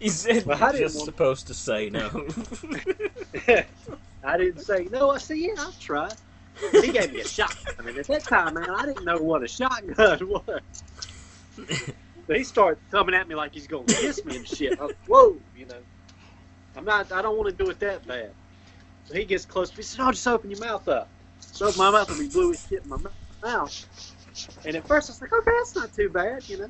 [0.00, 2.08] He said Well, I you're didn't just want- supposed to say no.
[4.22, 5.10] I didn't say no.
[5.10, 6.10] I said, "Yeah, I'll try."
[6.82, 7.54] He gave me a shot.
[7.78, 10.60] I mean, at that time, man, I didn't know what a shotgun was.
[12.30, 14.78] So he started coming at me like he's going to kiss me and shit.
[14.78, 15.80] Was, Whoa, you know.
[16.76, 17.10] I'm not.
[17.10, 18.30] I don't want to do it that bad.
[19.02, 19.82] So he gets close to me.
[19.82, 22.28] He said, "Oh, just open your mouth up." So I opened my mouth and he
[22.28, 22.98] blew his shit in my
[23.42, 23.84] mouth.
[24.64, 26.68] And at first I was like, "Okay, that's not too bad," you know.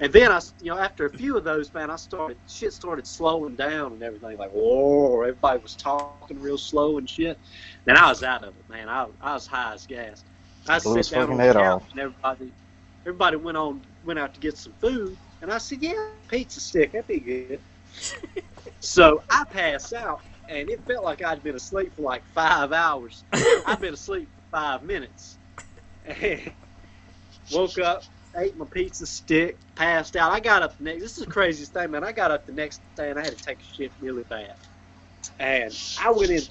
[0.00, 3.06] And then I, you know, after a few of those, man, I started shit started
[3.06, 4.38] slowing down and everything.
[4.38, 7.38] Like, whoa, everybody was talking real slow and shit.
[7.84, 8.88] Then I was out of it, man.
[8.88, 10.24] I, I was high as gas.
[10.66, 11.90] I Blew sit down on the couch off.
[11.90, 12.54] and everybody,
[13.04, 15.94] everybody went on, went out to get some food, and I said, "Yeah,
[16.28, 17.60] pizza stick, that'd be good."
[18.80, 23.24] so I passed out, and it felt like I'd been asleep for like five hours.
[23.32, 25.38] I'd been asleep for five minutes.
[26.06, 26.52] And
[27.52, 28.02] woke up,
[28.36, 30.32] ate my pizza stick, passed out.
[30.32, 31.02] I got up the next.
[31.02, 32.04] This is the craziest thing, man.
[32.04, 34.54] I got up the next day and I had to take a shit really bad.
[35.38, 36.42] And I went in,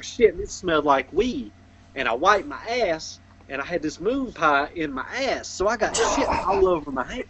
[0.00, 1.52] shit, and it smelled like weed.
[1.94, 5.68] And I wiped my ass, and I had this moon pie in my ass, so
[5.68, 7.26] I got shit all over my hands.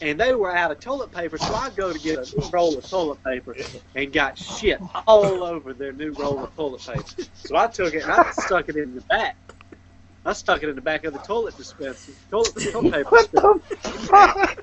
[0.00, 2.88] And they were out of toilet paper, so I go to get a roll of
[2.88, 3.56] toilet paper
[3.94, 7.22] and got shit all over their new roll of toilet paper.
[7.34, 9.36] So I took it and I stuck it in the back.
[10.24, 13.10] I stuck it in the back of the toilet dispenser, toilet, toilet paper.
[13.10, 13.60] What dispenser.
[13.84, 14.58] the fuck?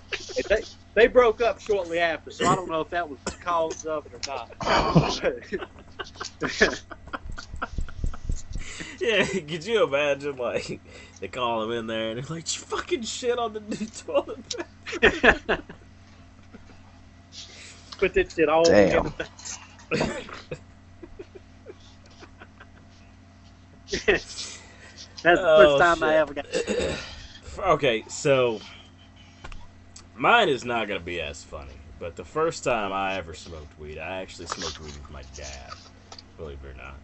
[0.50, 0.62] They,
[0.96, 4.06] they broke up shortly after, so I don't know if that was the cause of
[4.06, 4.52] it or not.
[9.04, 10.80] yeah, could you imagine like
[11.20, 14.56] they call him in there and they're like, "You fucking shit on the new toilet."
[15.02, 15.60] paper."
[18.00, 18.72] Put that shit all Damn.
[18.72, 19.28] in the
[25.24, 26.46] That's the Oh, first time I ever got.
[27.60, 28.60] okay, so
[30.16, 33.98] mine is not gonna be as funny, but the first time I ever smoked weed,
[34.00, 35.74] I actually smoked weed with my dad,
[36.38, 36.96] believe it or not.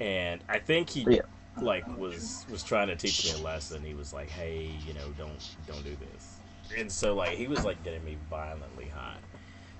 [0.00, 1.22] And I think he Yeah.
[1.60, 3.82] like was was trying to teach me a lesson.
[3.82, 6.38] He was like, "Hey, you know, don't don't do this."
[6.76, 9.18] And so like he was like getting me violently high.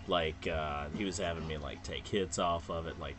[0.07, 3.17] Like uh, he was having me like take hits off of it, like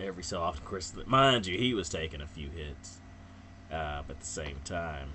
[0.00, 0.62] every so often.
[0.62, 2.98] Of course, mind you, he was taking a few hits,
[3.70, 5.10] uh, but at the same time,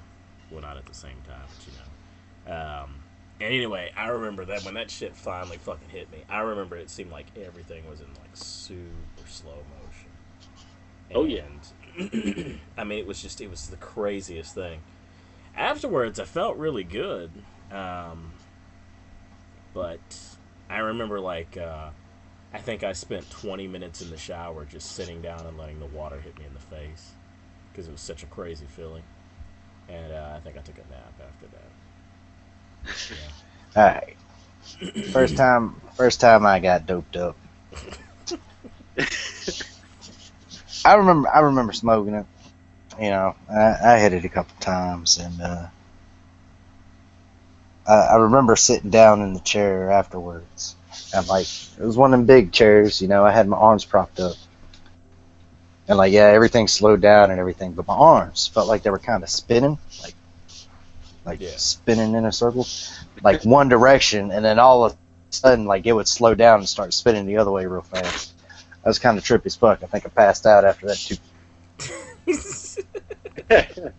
[0.49, 2.51] well, not at the same time, but you know.
[2.51, 2.95] Um,
[3.39, 6.89] and anyway, I remember that when that shit finally fucking hit me, I remember it
[6.89, 9.63] seemed like everything was in like super slow
[11.13, 11.15] motion.
[11.15, 11.43] Oh, yeah.
[12.77, 14.81] I mean, it was just it was the craziest thing.
[15.55, 17.31] Afterwards, I felt really good,
[17.71, 18.31] um,
[19.73, 19.99] but
[20.69, 21.89] I remember like uh,
[22.53, 25.85] I think I spent 20 minutes in the shower just sitting down and letting the
[25.87, 27.11] water hit me in the face
[27.71, 29.03] because it was such a crazy feeling.
[29.89, 31.69] And uh, I think I took a nap after that.
[33.11, 33.81] Yeah.
[33.81, 34.17] Alright.
[35.11, 37.35] First time first time I got doped up.
[40.85, 42.25] I remember I remember smoking it.
[42.99, 45.67] You know, I, I hit it a couple times and uh
[47.87, 50.75] I, I remember sitting down in the chair afterwards.
[51.13, 51.47] And like
[51.79, 54.35] it was one of them big chairs, you know, I had my arms propped up.
[55.87, 58.99] And like yeah, everything slowed down and everything, but my arms felt like they were
[58.99, 60.15] kind of spinning, like
[61.25, 61.57] like Yeah.
[61.57, 62.67] spinning in a circle,
[63.23, 64.97] like one direction, and then all of a
[65.35, 68.33] sudden, like it would slow down and start spinning the other way real fast.
[68.83, 69.83] That was kind of trippy as fuck.
[69.83, 71.15] I think I passed out after that too.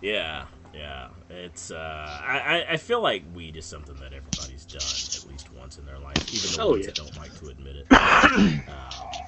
[0.00, 1.08] yeah, yeah.
[1.28, 5.52] It's uh, I I- I feel like weed is something that everybody's done at least
[5.52, 6.86] once in their life, even the Oh, ones yeah.
[6.86, 7.86] that don't like to admit it.
[8.68, 9.26] um,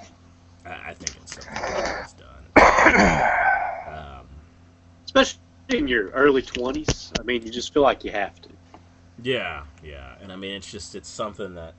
[0.64, 2.46] I, I think it's something everybody's done.
[3.87, 4.26] Um,
[5.06, 5.38] Especially
[5.70, 7.12] in your early 20s.
[7.18, 8.48] I mean, you just feel like you have to.
[9.22, 11.74] Yeah, yeah, and I mean it's just it's something that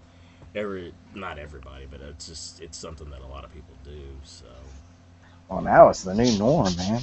[0.56, 4.02] every not everybody, but it's just it's something that a lot of people do.
[4.24, 4.46] So
[5.50, 7.02] Well, now it's the new norm, man.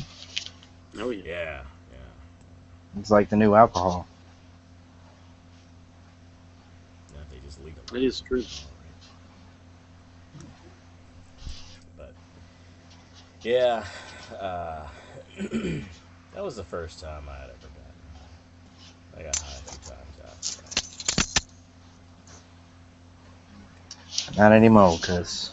[0.98, 1.22] Oh yeah.
[1.24, 1.98] yeah, yeah.
[2.98, 4.06] It's like the new alcohol.
[7.14, 8.44] Now they just legalize It is true.
[11.96, 12.12] But
[13.42, 13.84] yeah,
[14.38, 14.86] uh,
[15.38, 18.00] that was the first time I had ever gotten.
[19.18, 20.52] I got high a few times after
[24.36, 25.52] Not anymore, because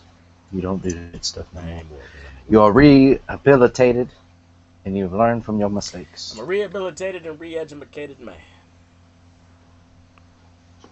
[0.52, 1.64] you don't do that stuff that.
[1.64, 1.78] no more.
[1.80, 2.02] Anymore,
[2.50, 4.10] You are rehabilitated,
[4.86, 6.34] and you've learned from your mistakes.
[6.34, 8.38] I'm a rehabilitated and re-educated man.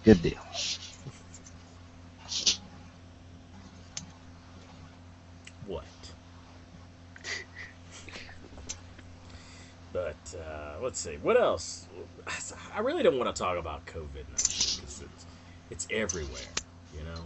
[0.04, 0.40] Good deal.
[5.68, 5.84] What?
[9.94, 11.18] but uh, let's see.
[11.22, 11.88] What else?
[12.76, 15.26] I really don't want to talk about COVID because it's,
[15.72, 16.42] it's everywhere.
[16.94, 17.22] You know,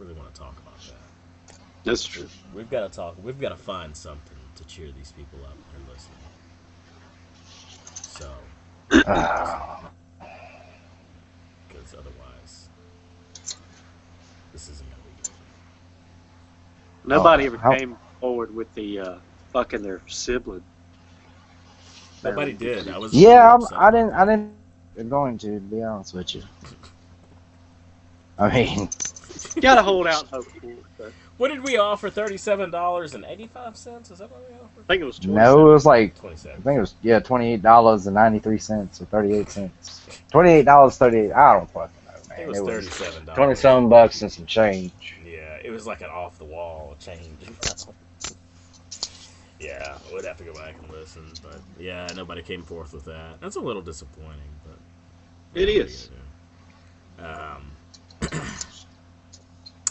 [0.00, 1.56] really want to talk about that.
[1.84, 2.28] That's true.
[2.54, 3.16] We've got to talk.
[3.22, 6.18] We've got to find something to cheer these people up who are listening.
[8.02, 8.30] So,
[11.68, 12.68] because otherwise,
[14.52, 15.32] this isn't gonna be good.
[17.04, 19.14] Nobody Oh, ever how- came forward with the uh,
[19.52, 20.64] fucking their sibling.
[22.22, 22.88] Nobody did.
[22.88, 23.14] I was.
[23.14, 24.12] yeah, I'm, upset I didn't.
[24.12, 24.50] I didn't.
[24.98, 26.42] I'm going to, to be honest with you.
[28.38, 28.88] I mean,
[29.60, 30.46] Gotta hold out hope
[30.96, 32.08] for What did we offer?
[32.10, 34.10] Thirty-seven dollars and eighty-five cents.
[34.10, 34.84] Is that what we offered?
[34.84, 35.34] I think it was 27.
[35.42, 36.60] no, it was like Twenty-seven.
[36.60, 39.50] I think it was yeah, twenty eight dollars and ninety three cents or thirty eight
[39.50, 40.06] cents.
[40.30, 41.32] Twenty eight dollars thirty eight.
[41.32, 42.40] I don't fucking know, man.
[42.40, 43.36] it was It thirty-seven dollars.
[43.36, 44.92] twenty seven bucks and some change.
[45.24, 47.38] Yeah, it was like an off-the-wall change.
[49.58, 53.40] yeah, we'd have to go back and listen, but yeah, nobody came forth with that.
[53.40, 54.78] That's a little disappointing, but
[55.54, 56.10] It what are you is.
[57.18, 57.60] gonna
[58.22, 58.32] do?
[58.32, 58.40] Um,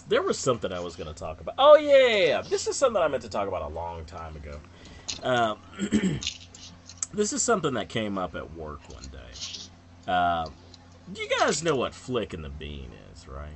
[0.10, 1.56] there was something I was going to talk about.
[1.58, 4.36] Oh yeah, yeah, yeah, this is something I meant to talk about a long time
[4.36, 4.60] ago.
[5.24, 5.60] Um,
[7.14, 10.12] this is something that came up at work one day.
[10.12, 10.50] Uh,
[11.16, 13.56] you guys know what flicking the Bean is, right?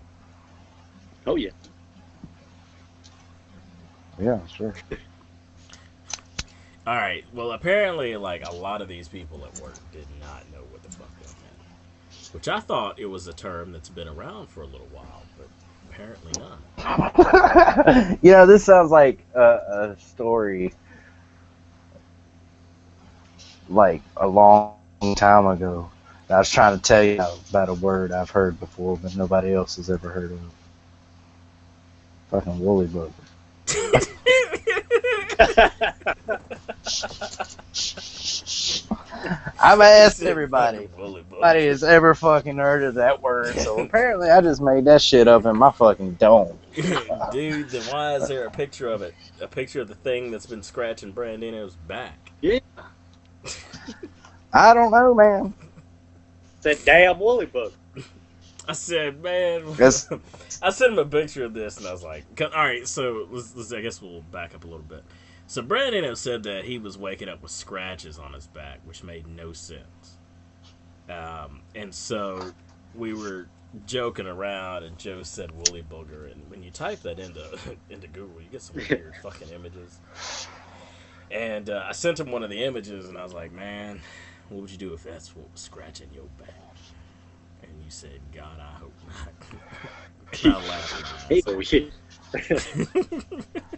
[1.26, 1.50] Oh yeah.
[4.20, 4.76] Yeah, sure.
[6.86, 7.24] All right.
[7.34, 10.90] Well, apparently, like a lot of these people at work did not know what the
[10.90, 14.68] fuck that meant, which I thought it was a term that's been around for a
[14.68, 15.23] little while, but
[15.94, 18.18] apparently not.
[18.22, 20.74] you know, this sounds like a, a story
[23.70, 24.76] like a long
[25.16, 25.90] time ago.
[26.30, 29.76] I was trying to tell you about a word I've heard before, but nobody else
[29.76, 30.40] has ever heard of.
[32.30, 33.12] Fucking woolly bugger.
[39.62, 40.90] I've asked everybody.
[40.98, 45.28] Nobody has ever fucking heard of that word, so apparently I just made that shit
[45.28, 46.58] up in my fucking dome.
[47.32, 49.14] Dude, then why is there a picture of it?
[49.42, 52.32] A picture of the thing that's been scratching Brandino's back.
[52.42, 52.60] Yeah.
[54.54, 55.54] I don't know, man.
[56.62, 57.74] that damn woolly bug.
[58.68, 59.64] I said, man.
[59.78, 60.10] Yes.
[60.62, 63.56] I sent him a picture of this, and I was like, all right, so let's,
[63.56, 65.04] let's, I guess we'll back up a little bit.
[65.54, 69.28] So Brandon said that he was waking up with scratches on his back, which made
[69.28, 70.18] no sense.
[71.08, 72.54] Um, and so
[72.96, 73.46] we were
[73.86, 77.46] joking around, and Joe said woolly booger, and when you type that into
[77.92, 80.00] into Google, you get some weird fucking images.
[81.30, 84.02] And uh, I sent him one of the images, and I was like, man,
[84.50, 86.50] what would you do if that's what was scratching your back?
[87.62, 89.30] And you said, God, I hope not.
[90.46, 90.68] I
[92.42, 93.73] laughed.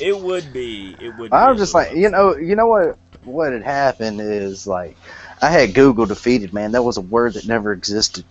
[0.00, 0.18] It.
[0.18, 0.96] would be.
[1.00, 1.32] It would.
[1.32, 2.98] I'm just like, you know, you know what?
[3.24, 4.96] What had happened is like,
[5.42, 6.72] I had Google defeated, man.
[6.72, 8.24] That was a word that never existed,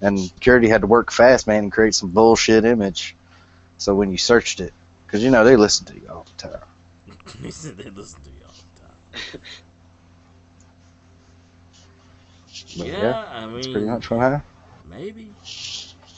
[0.00, 3.16] and Security had to work fast, man, and create some bullshit image.
[3.78, 4.74] So when you searched it,
[5.06, 6.60] because you know they listen to you all the time.
[7.06, 7.42] upset.
[7.42, 8.98] he said they listen to you all the time.
[12.76, 14.42] But Yeah, I that's mean, pretty much what happened.
[14.84, 15.36] maybe.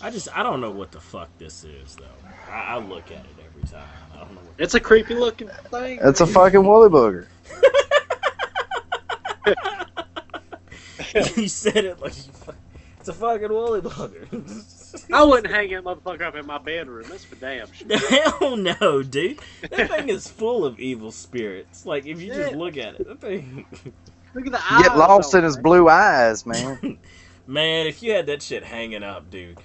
[0.03, 2.51] I just, I don't know what the fuck this is though.
[2.51, 3.87] I, I look at it every time.
[4.14, 4.55] I don't know what.
[4.59, 5.99] It's a creepy looking thing.
[6.03, 7.27] It's a fucking woolly booger.
[11.37, 12.33] you said it like you
[13.01, 15.07] it's a fucking woolly bugger.
[15.12, 17.07] I wouldn't hang that motherfucker up in my bedroom.
[17.09, 17.99] That's for damn sure.
[18.39, 19.39] Hell no, dude.
[19.70, 21.87] That thing is full of evil spirits.
[21.87, 23.64] Like if you just look at it, that thing.
[24.35, 24.83] Look at the eyes.
[24.83, 26.99] Get lost on in it, his blue eyes, man.
[27.47, 29.59] Man, if you had that shit hanging up, dude,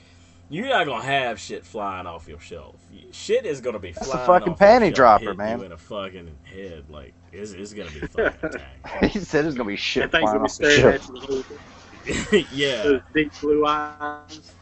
[0.50, 2.76] you're not gonna have shit flying off your shelf.
[3.12, 5.60] Shit is gonna be That's a flying fucking off your panty shelf, dropper, hitting man.
[5.60, 8.62] You in a fucking head, like it's, it's gonna be fucking
[9.10, 11.02] he said it's gonna be shit That thing's flying gonna be off the staring shelf.
[11.02, 12.48] at you the whole time.
[12.52, 14.54] yeah, Those big blue eyes.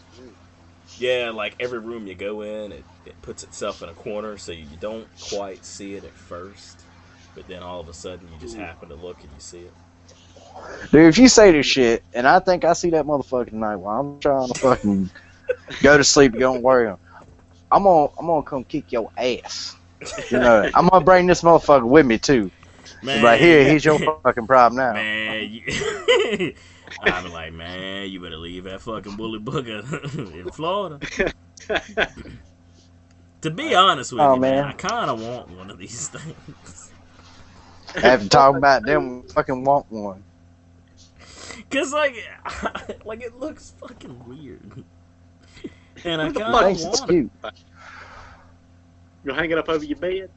[0.98, 1.32] yeah.
[1.34, 4.66] Like every room you go in, it, it puts itself in a corner, so you
[4.80, 6.82] don't quite see it at first,
[7.36, 8.62] but then all of a sudden you just hmm.
[8.62, 9.74] happen to look and you see it.
[10.92, 14.00] Dude, if you say this shit, and I think I see that motherfucker tonight while
[14.00, 15.10] I'm trying to fucking
[15.82, 16.94] go to sleep, don't worry.
[17.72, 19.76] I'm gonna, I'm gonna come kick your ass.
[20.30, 22.52] You know, I'm gonna bring this motherfucker with me too.
[23.02, 24.94] Man, Right here, he's your fucking problem now.
[24.94, 25.50] man.
[25.50, 26.54] You,
[27.02, 29.84] I'm like, man, you better leave that fucking bully booger
[30.34, 31.00] in Florida.
[33.42, 34.64] To be oh, honest with Oh, you, man, man.
[34.64, 36.92] I kind of want one of these things.
[37.96, 40.24] After talking about them, fucking want one.
[41.70, 42.16] Cause like,
[43.06, 44.84] like it looks fucking weird,
[46.06, 47.14] and I Who the kind of Thanks, it's want it.
[47.14, 47.32] cute.
[49.24, 50.30] You'll hang it up over your bed.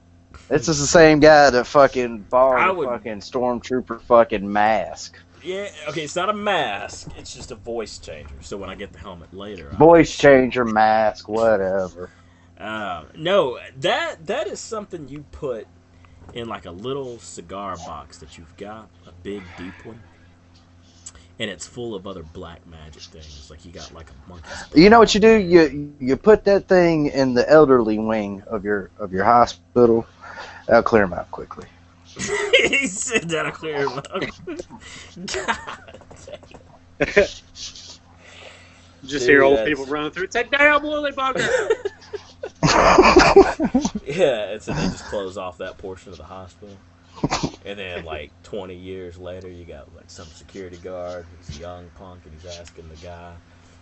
[0.48, 5.18] This is the same guy that fucking I bought a would- fucking stormtrooper fucking mask.
[5.42, 7.08] Yeah, okay, it's not a mask.
[7.16, 8.34] It's just a voice changer.
[8.40, 12.10] So when I get the helmet later, I'll- Voice changer, mask, whatever.
[12.58, 15.66] Um, no, that that is something you put
[16.32, 20.00] in like a little cigar box that you've got, a big deep one,
[21.38, 23.50] and it's full of other black magic things.
[23.50, 24.48] Like you got like a monkey.
[24.74, 25.36] You know what you do?
[25.36, 30.06] You you put that thing in the elderly wing of your of your hospital.
[30.66, 31.66] That'll clear him out quickly.
[32.16, 34.06] he said that I clear him up.
[34.10, 35.58] God
[36.26, 37.26] dang.
[39.02, 40.24] You just Dude, hear old that's- people running through.
[40.24, 41.46] It's a damn woolly bugger.
[44.06, 46.74] Yeah, and so they just close off that portion of the hospital.
[47.64, 51.90] And then, like 20 years later, you got like some security guard who's a young
[51.98, 53.32] punk, and he's asking the guy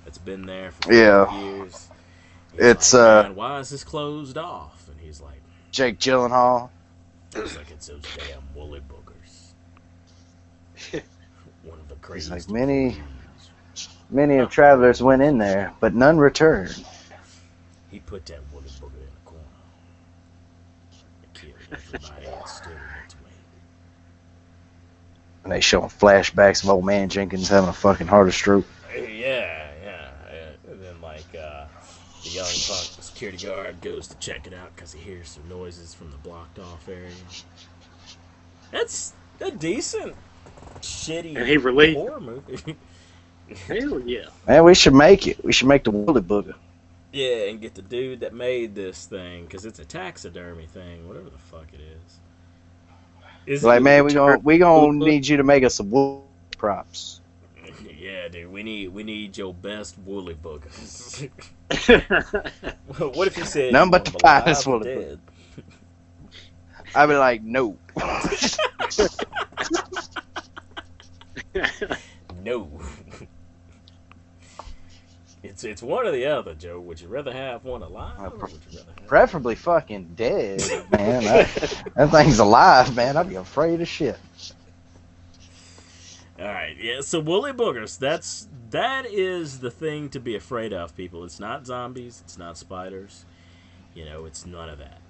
[0.05, 1.31] that's been there for Yeah.
[1.31, 1.89] years.
[2.57, 4.89] It's, like, uh, "Man, why is this closed off?
[4.89, 6.71] And he's like, Jake Gyllenhaal.
[7.35, 9.53] it's like it's those damn woolly boogers.
[11.65, 12.49] One of the craziest.
[12.49, 16.85] like, many- crazies." Many of travelers went in there, but none returned.
[17.91, 19.43] He put that woolly booger in the corner.
[21.23, 23.21] And killed everybody that stood in its way.
[25.45, 28.65] And they showing flashbacks of old man Jenkins having a fucking heart stroke.
[28.97, 29.71] Yeah, yeah.
[29.83, 30.49] yeah.
[30.71, 31.67] And then, like, uh,
[32.23, 32.57] the young punk
[33.01, 36.59] security guard goes to check it out because he hears some noises from the blocked
[36.59, 37.11] off area.
[38.71, 40.15] That's a decent,
[40.81, 42.77] shitty And he released- horror movie.
[43.69, 44.25] Hell yeah.
[44.49, 45.45] Man, we should make it.
[45.45, 46.55] We should make the Woolly Booger.
[47.13, 51.29] yeah, and get the dude that made this thing because it's a taxidermy thing, whatever
[51.29, 52.21] the fuck it is.
[53.47, 56.27] Is Like, man, we gonna we gonna need you to make us some wool
[56.57, 57.21] props.
[57.99, 61.29] Yeah, dude, we need we need your best woolly boogers.
[63.15, 65.21] what if you said None you but the finest woolly dead?
[66.95, 67.77] I'd be like, no.
[72.45, 72.69] No.
[75.55, 76.81] It's it's one or the other, Joe.
[76.81, 79.09] Would you rather have one alive, Uh, or pre- would you rather have?
[79.09, 81.25] Preferably fucking dead, man.
[81.25, 81.49] That,
[81.97, 83.17] that thing's alive, man.
[83.17, 84.19] I'd be afraid of shit.
[86.39, 87.01] All right, yeah.
[87.03, 87.99] So woolly boogers.
[87.99, 91.25] That's that is the thing to be afraid of, people.
[91.25, 92.21] It's not zombies.
[92.25, 93.25] It's not spiders.
[93.95, 95.01] You know, it's none of that.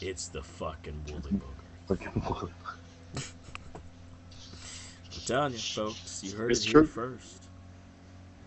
[0.00, 1.64] It's the fucking woolly booger.
[1.88, 2.52] Fucking woolly.
[5.14, 6.22] I'm telling you, folks.
[6.22, 7.43] You heard It's it here first.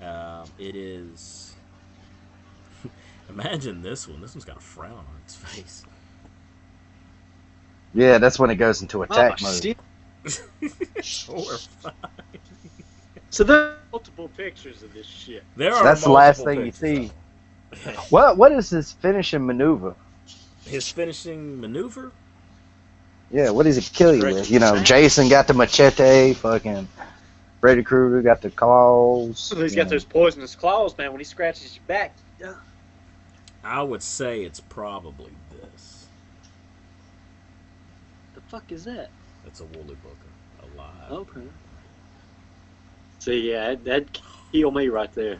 [0.02, 1.56] Um, it is.
[3.30, 4.22] Imagine this one.
[4.22, 5.84] This one's got a frown on its face.
[7.94, 9.64] Yeah, that's when it goes into attack oh, mode.
[11.04, 11.36] shit.
[11.36, 11.96] Horrifying.
[13.30, 15.44] So there are multiple pictures of this shit.
[15.56, 17.12] There are That's the last thing you see.
[18.10, 19.96] What what is his finishing maneuver?
[20.66, 22.12] His finishing maneuver.
[23.32, 24.52] Yeah, what does he kill you Stretch with?
[24.52, 26.88] You know, Jason got the machete, fucking
[27.62, 29.40] Freddy Krueger got the claws.
[29.40, 29.92] So he's you got know.
[29.92, 31.12] those poisonous claws, man.
[31.12, 32.54] When he scratches your back, yeah.
[33.64, 36.08] I would say it's probably this.
[38.36, 39.10] the fuck is that?
[39.44, 41.12] That's a woolly booger alive.
[41.12, 41.48] Okay.
[43.20, 44.20] See, yeah, that- that'd
[44.52, 45.40] kill me right there.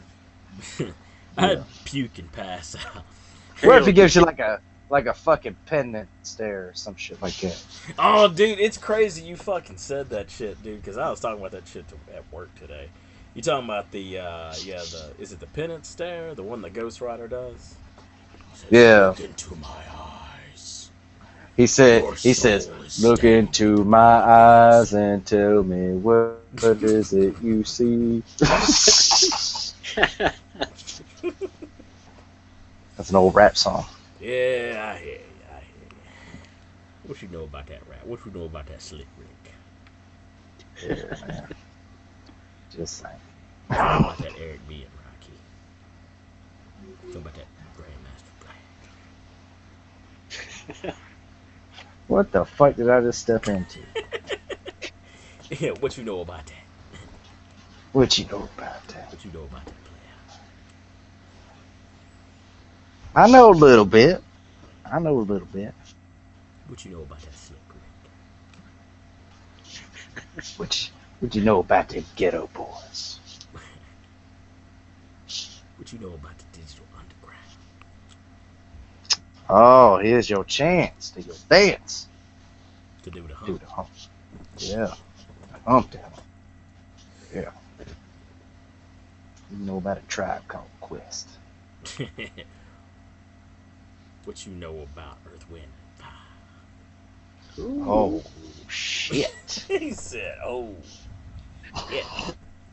[1.38, 3.04] I'd puke and pass out.
[3.62, 4.60] What if he gives you like a
[4.90, 7.64] like a fucking penance stare or some shit like that?
[7.98, 10.80] Oh, dude, it's crazy you fucking said that shit, dude.
[10.80, 12.88] Because I was talking about that shit to, at work today.
[13.34, 16.72] You talking about the uh, yeah the is it the penance stare, the one that
[16.72, 17.76] Ghost Rider does?
[18.54, 19.08] Says, Yeah.
[19.08, 20.90] Look into my eyes.
[21.56, 22.68] He said Your he says,
[23.00, 28.22] Look stained into my eyes and tell me what what is it you see?
[32.96, 33.84] That's an old rap song.
[34.20, 35.44] Yeah, I hear you.
[35.50, 36.02] I hear you.
[37.02, 38.04] What you know about that rap?
[38.04, 39.54] What you know about that slick Rick?
[40.82, 41.46] Yeah.
[42.70, 43.20] Just saying.
[43.72, 45.40] Talking about that Eric B and Rakim.
[47.08, 48.62] Talking about that Grandmaster Black.
[52.08, 53.80] What the fuck did I just step into?
[55.50, 56.64] Yeah, what you know about that?
[57.92, 59.10] What you know about that?
[59.12, 60.00] What you know about that player?
[63.18, 64.22] I know a little bit.
[64.84, 65.74] I know a little bit.
[66.68, 67.58] What you know about that slick
[70.36, 70.44] Rick?
[70.56, 73.18] What you, what you know about the Geto Boys?
[75.78, 77.58] What you know about the digital underground?
[79.50, 82.06] Oh, here's your chance to go dance.
[83.02, 83.60] To do the Do hump.
[83.60, 83.88] the hump.
[84.58, 84.94] Yeah.
[85.66, 86.12] Hump down.
[87.34, 87.50] Yeah.
[89.50, 91.30] You know about a tribe called Quest.
[94.28, 96.10] what you know about Earth, Wind, and Fire?
[97.88, 98.22] Oh,
[98.68, 99.64] shit.
[99.68, 100.74] he said, "Oh,
[101.90, 102.02] yeah."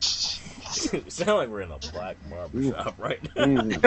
[0.00, 3.46] Sound like we're in a black barber shop right now.
[3.46, 3.80] Mm.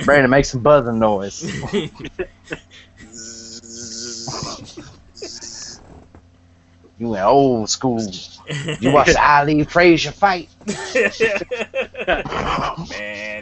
[0.06, 1.42] Brandon, make some buzzing noise.
[7.02, 8.00] You went old school.
[8.78, 10.48] You watched Ali Frazier fight.
[10.66, 10.76] Man,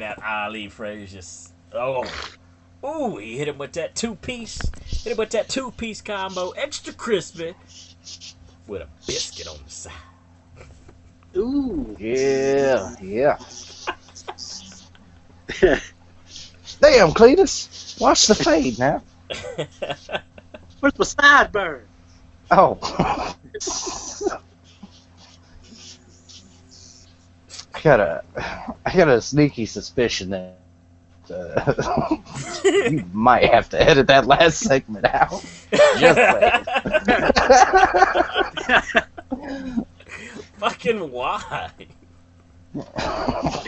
[0.00, 1.20] that Ali Frazier.
[1.74, 2.10] Oh,
[2.82, 4.72] ooh, he hit him with that two piece.
[5.04, 7.52] Hit him with that two piece combo, extra crispy,
[8.66, 9.92] with a biscuit on the side.
[11.36, 11.94] Ooh.
[12.00, 13.36] Yeah, yeah.
[16.80, 18.00] Damn, Cletus.
[18.00, 19.02] Watch the fade now.
[20.80, 21.89] Where's my sideburn?
[22.50, 23.36] Oh.
[27.74, 28.24] I got a,
[28.84, 30.56] I got a sneaky suspicion that
[31.30, 32.16] uh,
[32.64, 35.42] you might have to edit that last segment out.
[35.98, 36.18] Just.
[40.58, 41.70] Fucking why?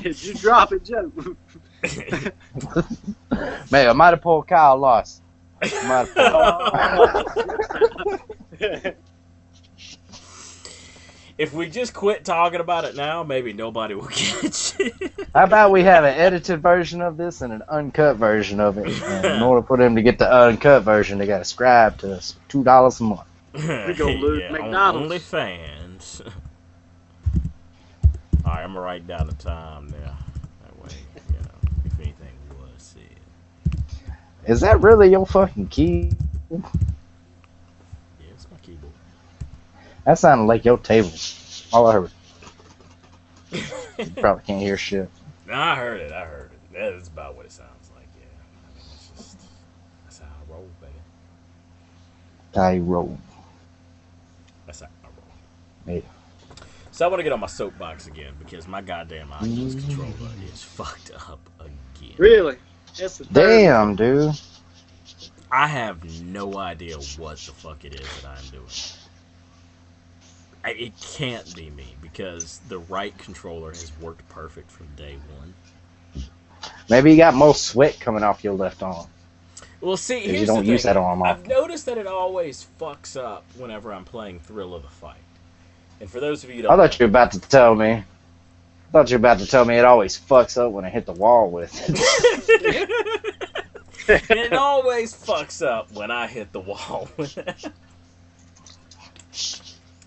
[0.03, 1.11] Did you drop it, Joe?
[3.71, 5.23] Man, I might have pulled Kyle Larson.
[5.63, 7.25] Might have
[8.05, 8.21] pulled-
[11.39, 14.93] if we just quit talking about it now, maybe nobody will get you.
[15.35, 18.87] How about we have an edited version of this and an uncut version of it?
[19.03, 22.15] And in order for them to get the uncut version, they got to subscribe to
[22.15, 23.27] us two dollars a month.
[23.55, 25.05] We're gonna lose McDonald's.
[25.05, 26.23] Only fans.
[28.45, 30.01] All right, I'm gonna write down the time there.
[30.01, 30.95] That way,
[31.29, 33.03] you know, if anything was said.
[34.47, 36.13] Is that really your fucking key?
[36.51, 36.59] Yeah,
[38.31, 38.93] it's my keyboard.
[40.05, 41.13] That sounded like your table.
[41.73, 42.11] All I heard.
[43.99, 45.09] You probably can't hear shit.
[45.47, 46.11] No, I heard it.
[46.11, 46.73] I heard it.
[46.73, 48.07] That is about what it sounds like.
[48.19, 48.25] Yeah.
[48.65, 49.37] I mean, it's just
[50.05, 50.93] that's how I roll, baby.
[52.57, 53.19] I roll.
[54.67, 55.09] That's how I
[55.87, 55.95] roll.
[55.97, 56.03] Yeah.
[56.91, 59.87] So I want to get on my soapbox again because my goddamn Oculus Mm.
[59.87, 62.15] controller is fucked up again.
[62.17, 62.57] really?
[62.99, 63.35] That's the third.
[63.35, 64.35] Damn, dude.
[65.51, 68.67] I have no idea what the fuck it is that I'm doing.
[70.65, 75.55] I, it can't be me because the right controller has worked perfect from day one.
[76.89, 79.07] Maybe you got more sweat coming off your left arm.
[79.81, 80.95] Well, see, here's you don't the use thing.
[80.95, 84.89] that arm I've noticed that it always fucks up whenever I'm playing Thrill of the
[84.89, 85.17] Fight.
[86.01, 87.91] And for those of you I thought you were about to tell me.
[87.91, 88.05] I
[88.93, 91.13] thought you were about to tell me it always fucks up when I hit the
[91.13, 92.89] wall with it.
[94.09, 97.09] it always fucks up when I hit the wall.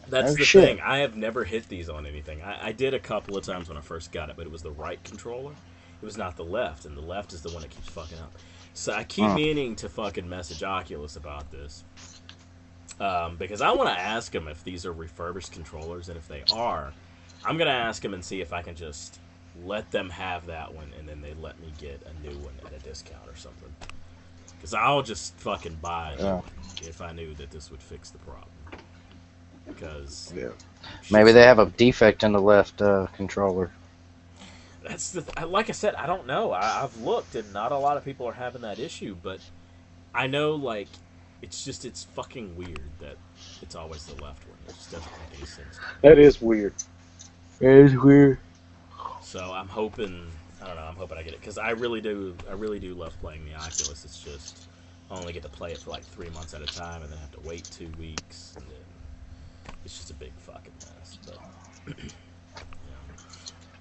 [0.09, 0.63] That's Oh, the shit.
[0.63, 0.79] thing.
[0.81, 2.41] I have never hit these on anything.
[2.41, 4.61] I, I did a couple of times when I first got it, but it was
[4.61, 5.53] the right controller.
[6.01, 8.37] It was not the left, and the left is the one that keeps fucking up.
[8.73, 9.35] So I keep Huh.
[9.35, 11.83] meaning to fucking message Oculus about this.
[12.99, 16.43] Um, because I want to ask them if these are refurbished controllers, and if they
[16.51, 16.93] are,
[17.43, 19.19] I'm gonna ask them and see if I can just
[19.63, 22.73] let them have that one, and then they let me get a new one at
[22.73, 23.73] a discount or something.
[24.57, 26.41] Because I'll just fucking buy it Yeah.
[26.87, 28.49] if I knew that this would fix the problem.
[29.67, 30.49] Because Yeah.
[31.11, 33.71] Maybe they have a defect in the left uh, controller.
[34.83, 36.51] that's the th- like I said, I don't know.
[36.51, 39.15] I, I've looked, and not a lot of people are having that issue.
[39.21, 39.39] But
[40.13, 40.87] I know, like,
[41.41, 43.17] it's just it's fucking weird that
[43.61, 44.57] it's always the left one.
[44.67, 45.79] It just doesn't make any sense.
[46.01, 46.73] That is weird.
[47.59, 48.39] That is weird.
[49.21, 50.27] So I'm hoping.
[50.61, 50.83] I don't know.
[50.83, 52.35] I'm hoping I get it because I really do.
[52.49, 54.05] I really do love playing the Oculus.
[54.05, 54.67] It's just
[55.09, 57.17] I only get to play it for like three months at a time, and then
[57.19, 58.84] have to wait two weeks, and then
[59.85, 61.17] it's just a big fucking mess.
[61.25, 61.95] But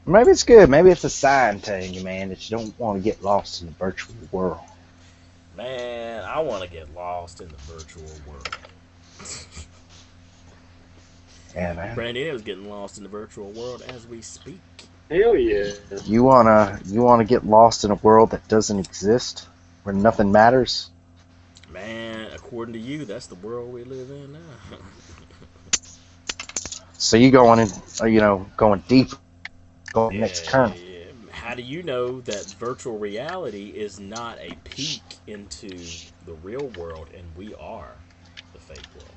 [0.07, 0.69] Maybe it's good.
[0.69, 3.69] Maybe it's a sign telling you, man, that you don't want to get lost in
[3.69, 4.61] the virtual world.
[5.57, 8.59] man, I want to get lost in the virtual world.
[11.55, 11.95] Yeah, man.
[11.95, 14.59] Brandon is getting lost in the virtual world as we speak.
[15.09, 15.71] Hell yeah.
[16.05, 19.47] You wanna you wanna get lost in a world that doesn't exist,
[19.85, 20.91] where nothing matters?
[21.71, 24.79] Man, according to you, that's the world we live in now.
[27.05, 27.69] So you going in,
[28.01, 29.11] uh, you know, going deep,
[29.93, 30.73] going next turn.
[30.75, 31.05] yeah.
[31.31, 35.69] How do you know that virtual reality is not a peek into
[36.25, 37.93] the real world and we are
[38.55, 39.15] the fake world?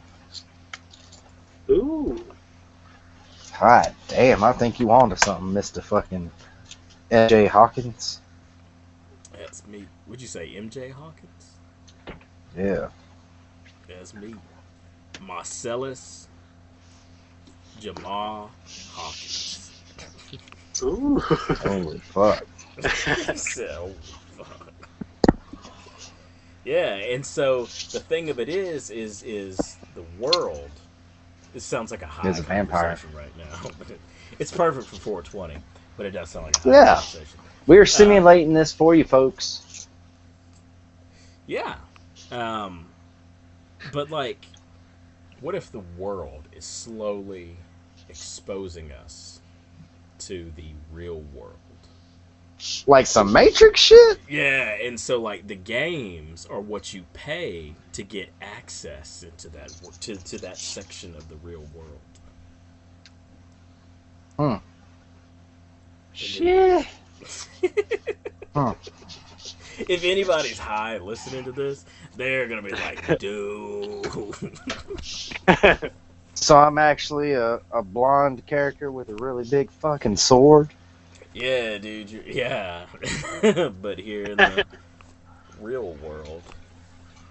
[1.70, 2.26] Ooh.
[3.58, 6.30] God damn, I think you on to something, Mister Fucking
[7.10, 8.20] MJ Hawkins.
[9.32, 9.88] That's me.
[10.08, 11.56] Would you say MJ Hawkins?
[12.58, 12.90] Yeah.
[13.88, 14.36] That's me.
[15.22, 16.28] Marcellus
[17.80, 18.52] Jamal
[18.92, 19.72] Hawkins.
[20.84, 21.20] Ooh.
[21.20, 22.46] Holy fuck.
[23.36, 23.92] so,
[24.38, 24.72] fuck.
[26.64, 30.70] Yeah, and so the thing of it is, is, is the world.
[31.54, 32.98] This sounds like a high Is a vampire.
[33.16, 34.00] right now, but it,
[34.38, 35.58] it's perfect for 420.
[35.96, 36.96] But it does sound like a high Yeah.
[36.96, 37.40] conversation.
[37.66, 39.88] We're simulating this for you, folks.
[41.48, 41.76] Yeah.
[42.32, 42.86] Um,
[43.94, 44.46] but like,
[45.40, 47.56] what if the world is slowly
[48.10, 49.42] exposing us
[50.20, 51.56] to the real world?
[52.88, 54.20] Like some Matrix shit.
[54.28, 59.72] Yeah, and so like the games are what you pay to get access into that
[60.02, 62.00] to to that section of the real world.
[64.40, 64.60] Huh?
[66.14, 66.88] Shit.
[68.54, 68.74] Huh.
[69.78, 71.86] If anybody's high listening to this,
[72.16, 74.08] they're gonna be like, dude.
[76.40, 80.70] So I'm actually a, a blonde character with a really big fucking sword.
[81.34, 82.10] yeah, dude.
[82.26, 82.86] Yeah,
[83.82, 84.66] but here in the
[85.60, 86.42] real world,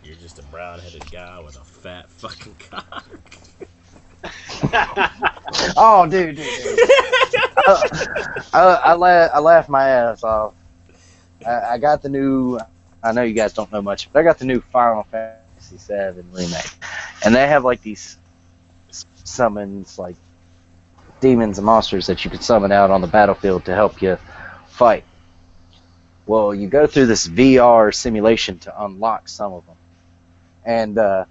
[0.04, 3.06] you're just a brown-headed guy with a fat fucking cock.
[5.76, 6.78] Oh, dude, dude, dude.
[6.80, 7.78] I, uh,
[8.52, 10.54] uh, I, I, la- I laughed my ass off.
[11.46, 12.58] I, I got the new.
[13.04, 16.22] I know you guys don't know much, but I got the new Final Fantasy VII
[16.32, 16.70] remake,
[17.24, 18.18] and they have like these
[19.26, 20.16] summons, like
[21.20, 24.18] demons and monsters that you can summon out on the battlefield to help you
[24.68, 25.04] fight.
[26.26, 29.76] Well, you go through this VR simulation to unlock some of them,
[30.64, 31.24] and uh,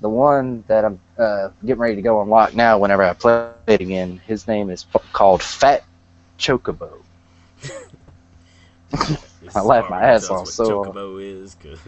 [0.00, 3.80] the one that I'm uh, getting ready to go unlock now, whenever I play it
[3.80, 5.84] again, his name is called Fat
[6.38, 7.02] Chocobo.
[9.54, 11.78] I laughed my ass off, so- Chocobo is, cause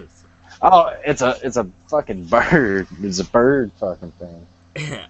[0.63, 2.87] Oh, it's a it's a fucking bird.
[3.01, 4.47] It's a bird fucking thing.
[4.77, 5.07] Yeah.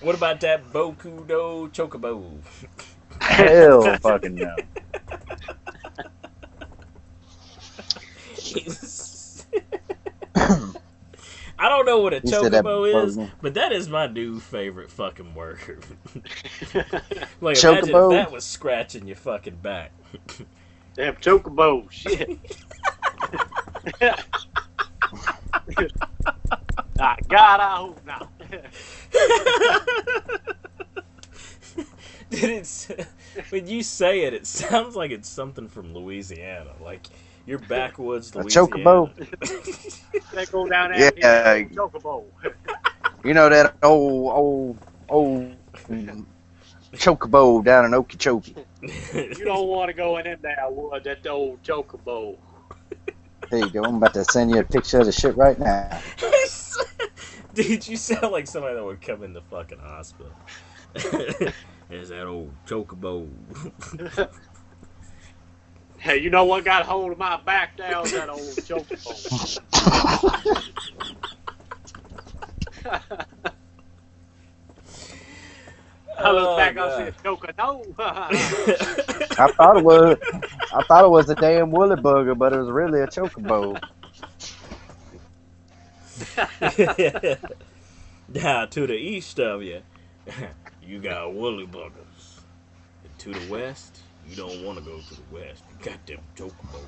[0.00, 2.40] what about that Boku no Chocobo?
[3.20, 4.56] Hell fucking no.
[11.58, 15.34] I don't know what a You chocobo is, but that is my new favorite fucking
[15.34, 15.84] word.
[17.40, 17.60] like Chocobo?
[17.60, 19.92] imagine if that was scratching your fucking back.
[20.96, 21.90] Damn chocobo.
[21.90, 22.32] Shit.
[26.98, 28.31] ah, God, I hope not.
[32.30, 33.08] Did it?
[33.50, 37.08] When you say it, it sounds like it's something from Louisiana, like
[37.46, 38.40] your backwoods Louisiana.
[38.40, 38.44] A Louisiana.
[38.44, 39.10] chocobo?
[40.32, 40.92] They go down Yeah.
[40.92, 41.12] there.
[41.76, 42.24] Chocobo.
[43.24, 44.78] You know that old old
[45.08, 45.56] old
[46.94, 48.54] chocobo down in Okeechobee.
[49.36, 52.36] You don't want to go in there with that old chocobo.
[53.50, 53.84] There you go.
[53.84, 56.00] I'm about to send you a picture of the shit right now.
[57.54, 60.36] Dude, you sound like somebody that would come in the fucking hospital.
[61.88, 63.30] There's that old chocobo.
[65.98, 68.12] Hey, you know what got hold of my back down?
[68.12, 69.22] That old chocobo.
[76.22, 76.90] I look Oh, back, I God.
[76.90, 77.94] said, chocobo.
[79.38, 80.16] I thought it was
[80.72, 83.82] I thought it was a damn woolly bugger, but it was really a chocobo.
[88.34, 89.82] now to the east of you,
[90.82, 92.40] you got woolly buggers.
[93.04, 95.62] And to the west, you don't want to go to the west.
[95.70, 96.86] You got them chocobos.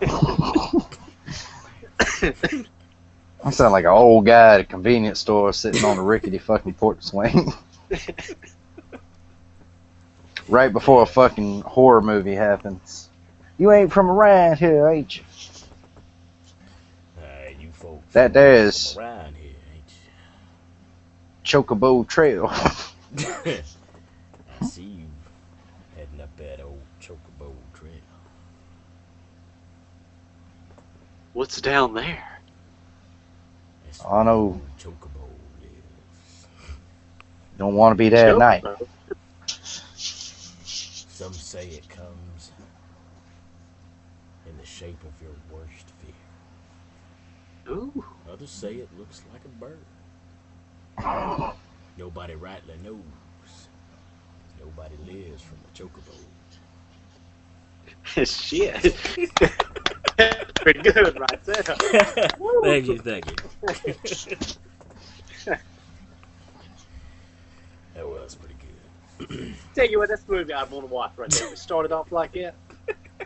[3.44, 6.74] I sound like an old guy at a convenience store sitting on a rickety fucking
[6.74, 7.52] porch swing.
[10.48, 13.08] right before a fucking horror movie happens.
[13.58, 15.22] You ain't from around here, ain't you?
[18.14, 18.30] Alright, you.
[18.30, 19.52] That there is around here,
[21.44, 22.48] Chocobo Trail.
[24.60, 25.06] I see you
[25.96, 27.92] heading up that old chocobo trail.
[31.32, 32.40] What's down there?
[33.84, 34.46] That's I know.
[34.48, 35.28] where Chocobo
[35.62, 36.46] lives.
[37.56, 38.64] Don't want to be there at night.
[39.94, 42.52] Some say it comes
[44.46, 46.14] in the shape of your worst fear.
[47.70, 48.04] Ooh.
[48.30, 49.78] Others say it looks like a bird.
[51.98, 52.98] Nobody rightly knows.
[54.60, 56.14] Nobody lives from the chocobo.
[58.26, 58.96] Shit.
[60.56, 61.62] Pretty good right there.
[62.62, 63.36] thank you, thank you.
[67.94, 68.54] that was pretty
[69.18, 69.54] good.
[69.74, 71.46] Tell you what, that's the movie I'd want to watch right there.
[71.46, 72.54] If it started off like that,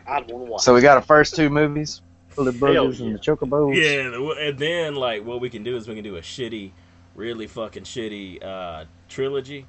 [0.05, 0.61] I'd want to watch.
[0.61, 2.01] So we got our first two movies,
[2.35, 3.05] Bully Burgers yeah.
[3.07, 3.75] and the Chocobos.
[3.75, 6.71] Yeah, and then like what we can do is we can do a shitty,
[7.15, 9.65] really fucking shitty uh, trilogy,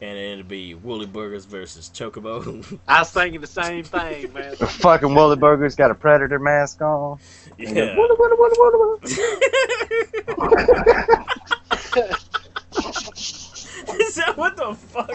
[0.00, 2.78] and it'll be Woolly Burgers versus Chocobo.
[2.88, 4.54] I was thinking the same thing, man.
[4.58, 7.18] The fucking Woolly Burgers got a predator mask on.
[7.58, 7.72] Yeah.
[7.72, 9.00] then, "Wooly, wooly, wooly, wooly, wooly."
[14.00, 15.10] is that what the fuck?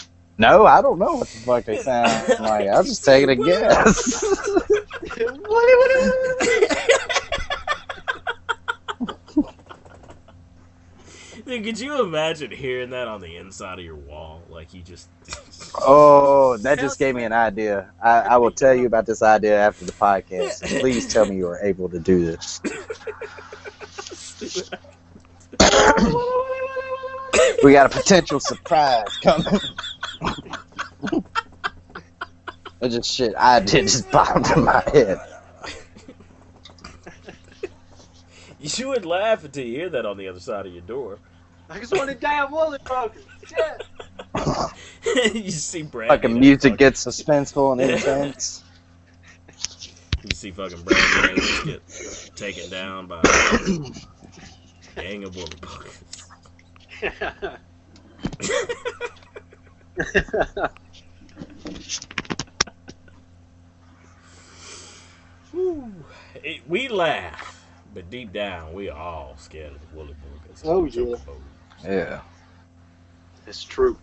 [0.40, 2.66] No, I don't know what the fuck they sound like.
[2.66, 4.24] I'll just take it a guess.
[11.44, 14.40] Dude, could you imagine hearing that on the inside of your wall?
[14.48, 15.10] Like you just.
[15.74, 17.92] oh, that just gave me an idea.
[18.02, 20.62] I, I will tell you about this idea after the podcast.
[20.80, 22.62] Please tell me you are able to do this.
[27.62, 29.60] We got a potential surprise coming.
[32.80, 35.20] That just shit I did just popped in my head.
[38.58, 41.18] you would laugh until you hear that on the other side of your door.
[41.68, 43.20] I just want a damn woolly burger.
[45.04, 45.34] Shit.
[45.34, 46.16] you see Brandon.
[46.16, 48.64] Fucking music gets suspenseful and intense.
[50.24, 56.09] You see fucking Brandon just get taken down by a gang of woolly buggers.
[65.52, 66.06] Whew.
[66.42, 70.62] It- we laugh, but deep down we are all scared of the woolly buggers.
[70.64, 71.16] Oh, yeah.
[71.90, 72.20] Yeah.
[73.46, 73.98] It's true.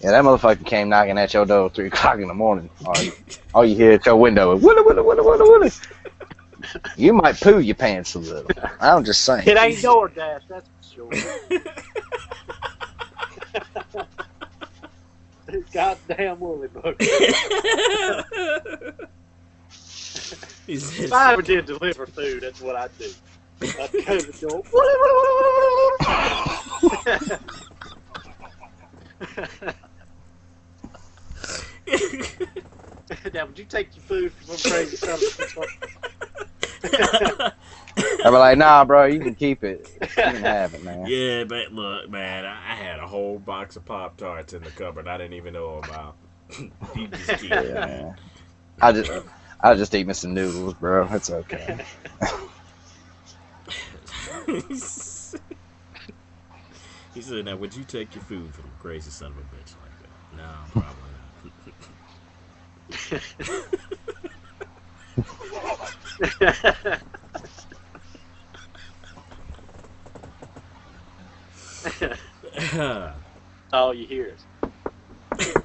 [0.00, 2.70] Yeah, that motherfucker came knocking at your door at 3 o'clock in the morning.
[2.86, 3.12] All you,
[3.52, 5.70] all you hear at your window is, willa, willa, willa, willa, willa.
[6.96, 8.50] You might poo your pants a little.
[8.80, 9.48] I'm just saying.
[9.48, 11.10] It ain't DoorDash, that's sure.
[15.72, 16.96] Goddamn woolly burger.
[20.66, 23.10] He If I ever did deliver food, that's what I'd do.
[23.62, 24.62] I'd go to the door.
[33.34, 35.18] now, would you take your food from some crazy son
[38.24, 39.88] I'd be like, nah, bro, you can keep it.
[40.24, 41.04] You can have it, man.
[41.04, 44.72] yeah, but look, man, I I had a whole box of Pop Tarts in the
[44.72, 46.16] cupboard I didn't even know about.
[46.94, 47.78] you just keep Yeah, it.
[47.78, 48.16] man.
[48.80, 49.10] I just,
[49.62, 51.08] I just eat me some noodles, bro.
[51.12, 51.80] It's okay.
[57.12, 59.76] he said, "Now, would you take your food from a crazy son of a bitch
[59.80, 61.34] like that?" No, probably not.
[73.72, 74.44] All you hear is.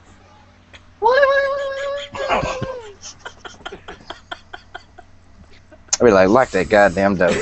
[6.00, 7.30] I'd be like, lock that goddamn door.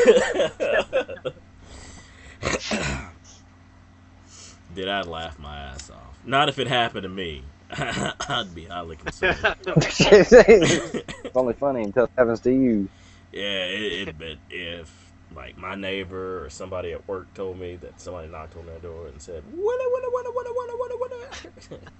[4.75, 6.17] Did I laugh my ass off?
[6.23, 7.43] Not if it happened to me.
[7.71, 9.37] I'd be highly concerned.
[9.65, 12.89] it's only funny until it happens to you.
[13.31, 15.00] Yeah, it, it but if
[15.41, 19.07] like my neighbor or somebody at work told me that somebody knocked on their door
[19.07, 21.91] and said "Winna, winna, winna, winna, winna, winna, winna,"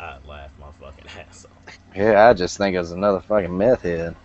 [0.00, 1.78] I'd laugh my fucking ass off.
[1.94, 4.16] Yeah, I just think it's another fucking meth head.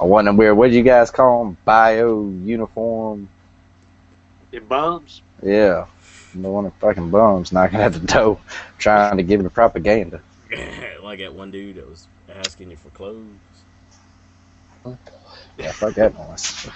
[0.00, 1.58] I wonder where What do you guys call them?
[1.66, 3.28] Bio uniform.
[4.52, 5.20] It bums.
[5.42, 5.86] Yeah,
[6.34, 8.40] the one of fucking bums knocking at the door,
[8.78, 10.22] trying to give me propaganda.
[11.02, 13.53] like that one dude that was asking you for clothes.
[15.58, 16.68] Yeah, fuck that noise.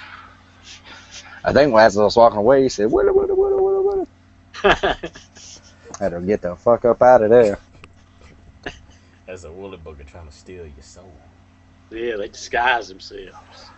[1.44, 4.06] I think as I was walking away, he said, "Willa, willa, willa, willa, willa."
[6.00, 7.58] Had to get the fuck up out of there.
[9.26, 11.12] As a woolly booger trying to steal your soul.
[11.90, 13.70] yeah, they disguise themselves.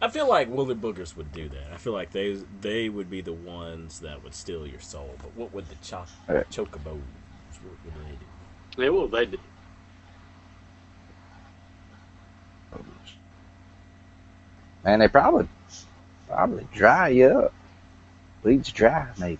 [0.00, 1.72] I feel like woolly boogers would do that.
[1.72, 5.10] I feel like they they would be the ones that would steal your soul.
[5.22, 6.48] But what would the cho- Right.
[6.50, 7.00] chocobos?
[7.62, 8.82] What would they do?
[8.82, 9.38] Yeah, well, they do.
[14.84, 15.48] Man, they probably
[16.28, 17.54] probably dry you up.
[18.42, 19.38] Bleach dry, maybe.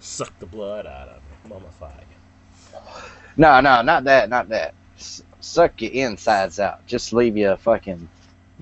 [0.00, 2.16] Suck the blood out of it, mummify you.
[3.36, 4.74] No, no, not that, not that.
[4.98, 6.86] S- suck your insides out.
[6.86, 8.08] Just leave you a fucking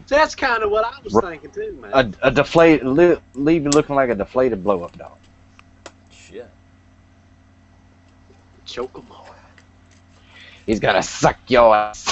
[0.09, 1.93] That's kind of what I was Ru- thinking too, man.
[1.93, 5.16] a, a deflate li- leave you looking like a deflated blow up dog.
[6.11, 6.51] Shit.
[8.64, 9.26] Choke 'em all.
[10.67, 12.05] He's gonna suck your ass.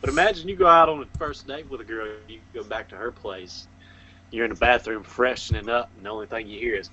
[0.00, 2.88] But imagine you go out on a first date with a girl, you go back
[2.88, 3.68] to her place,
[4.30, 6.90] you're in the bathroom freshening up, and the only thing you hear is,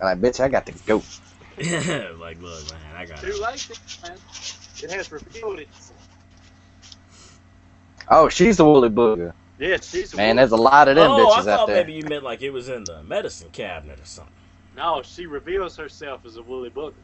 [0.00, 1.02] And I bet you I got to go.
[2.18, 3.68] like, look, man, I got too late,
[4.02, 4.16] man.
[4.82, 6.08] It has revealed itself.
[8.08, 9.34] Oh, she's the woolly booger.
[9.58, 10.36] Yeah, she's a Man, woman.
[10.36, 11.86] there's a lot of them Oh, I bitches out thought there.
[11.86, 14.32] maybe you meant like it was in the medicine cabinet or something.
[14.76, 16.94] No, she reveals herself as a woolly booger.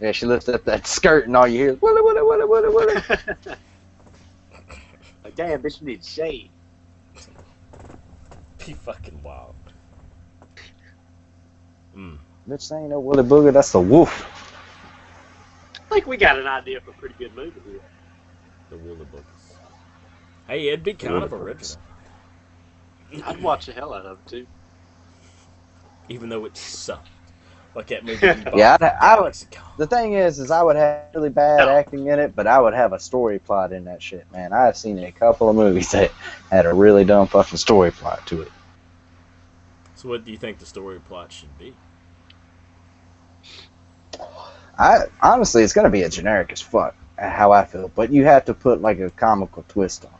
[0.00, 2.68] Yeah, she lifts up that skirt and all you hear is woolly, woolly, woolly, woolly,
[2.70, 2.94] woolly.
[5.24, 6.52] like, damn, bitch, you need shade.
[8.66, 9.54] Be fucking wild.
[11.96, 12.18] Mm.
[12.48, 13.52] Bitch, that ain't no woolly booger.
[13.52, 14.31] That's a wolf.
[15.92, 17.80] I think we got an idea for a pretty good movie here.
[18.70, 19.56] The Woolly Boogers.
[20.48, 21.78] Hey, it'd be kind of original,
[23.26, 24.46] I'd watch the hell out of it too.
[26.08, 27.08] even though it sucked.
[27.74, 28.26] Like that movie.
[28.56, 29.60] Yeah, I'd- I would- Mexico.
[29.76, 31.68] The thing is, is I would have really bad No.
[31.68, 34.52] acting in it, but I would have a story plot in that shit, man.
[34.54, 36.10] I've seen a couple of movies that
[36.50, 38.48] had a really dumb fucking story plot to it.
[39.94, 41.74] So, what do you think the story plot should be?
[44.78, 46.94] I honestly, it's gonna be a generic as fuck.
[47.18, 50.10] uh, How I feel, but you have to put like a comical twist on.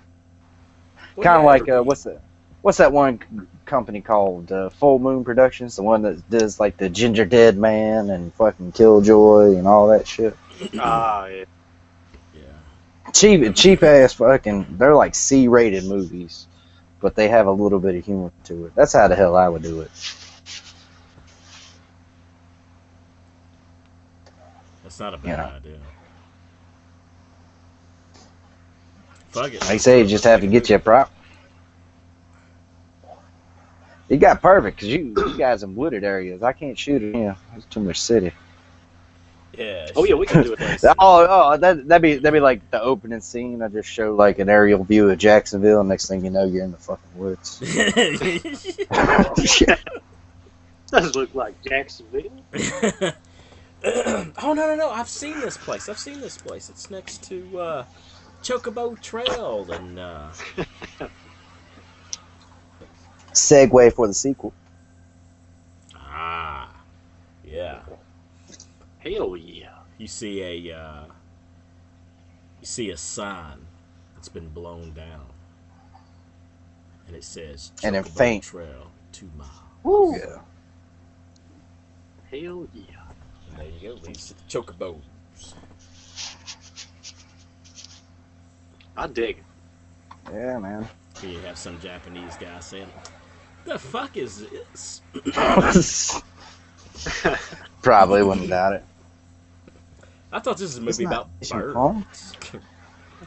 [1.17, 2.21] Well, kind of yeah, like uh, what's that?
[2.63, 3.21] What's that one
[3.65, 4.53] company called?
[4.53, 9.57] Uh, Full Moon Productions, the one that does like the Gingerdead Man and fucking Killjoy
[9.57, 10.37] and all that shit.
[10.79, 11.45] Ah, yeah.
[12.35, 13.11] Yeah.
[13.13, 14.77] Cheap, cheap ass fucking.
[14.79, 16.47] They're like C-rated movies,
[17.01, 18.75] but they have a little bit of humor to it.
[18.77, 19.91] That's how the hell I would do it.
[24.93, 25.57] That's not a bad Yeah.
[25.57, 25.79] idea.
[29.31, 29.61] Fuck it.
[29.63, 31.11] Like I say, you just have to get you a prop.
[34.11, 36.43] You got perfect because you, you guys in wooded areas.
[36.43, 37.17] I can't shoot it.
[37.17, 38.33] Yeah, it's too much city.
[39.57, 39.89] Yeah.
[39.97, 40.61] Oh yeah, we can do it.
[40.61, 43.63] Like Oh, oh, that that'd be that'd be like the opening scene.
[43.63, 45.83] I just show like an aerial view of Jacksonville.
[45.85, 47.63] Next thing you know, you're in the fucking woods.
[49.63, 49.77] yeah.
[50.91, 52.45] Doesn't look like Jacksonville.
[53.85, 54.91] oh no no no!
[54.91, 55.89] I've seen this place.
[55.89, 56.71] I've seen this place.
[56.71, 57.85] It's next to uh,
[58.43, 60.31] Chocobo Trail and uh,
[63.35, 64.55] Segue for the sequel.
[65.97, 66.71] ah,
[67.45, 67.81] yeah.
[68.99, 69.79] Hell yeah.
[69.99, 71.05] You see a uh,
[72.61, 73.67] you see a sign
[74.15, 75.27] that's been blown down,
[77.07, 78.43] and it says And in Chocobo faint.
[78.43, 79.51] Trail two miles.
[79.85, 80.17] Woo.
[80.19, 80.41] Yeah.
[82.31, 83.12] Hell yeah.
[83.53, 84.07] And there you go.
[84.07, 85.01] Leads to the Chocobos.
[88.97, 89.45] I dig it.
[90.33, 90.89] Yeah, man.
[91.23, 92.89] You have some Japanese guy saying,
[93.65, 95.03] "The fuck is this?"
[97.83, 98.85] Probably wouldn't doubt it.
[100.31, 102.37] I thought this was a movie about fishing birds.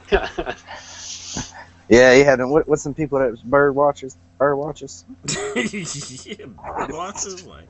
[1.88, 4.18] Yeah, you had what, what's some people that was bird watchers?
[4.40, 5.06] Bird watchers.
[5.56, 7.68] yeah, bird watchers, like.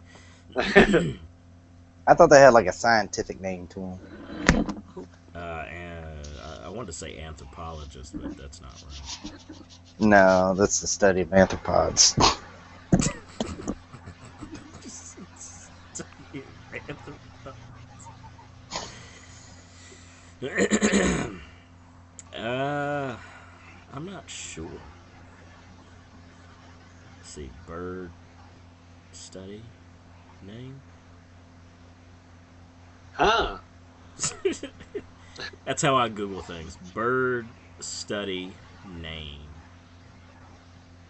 [2.07, 4.01] I thought they had like a scientific name to them.
[5.35, 9.03] Uh, and I- I wanted to say anthropologist, but that's not right.
[9.99, 12.15] No, that's the study of anthropods.
[22.33, 23.17] uh,
[23.91, 24.81] I'm not sure.
[27.17, 28.13] Let's see, bird
[29.11, 29.71] study
[30.41, 30.83] name.
[33.15, 33.57] Huh.
[35.65, 36.77] That's how I Google things.
[36.77, 39.49] Bird study name.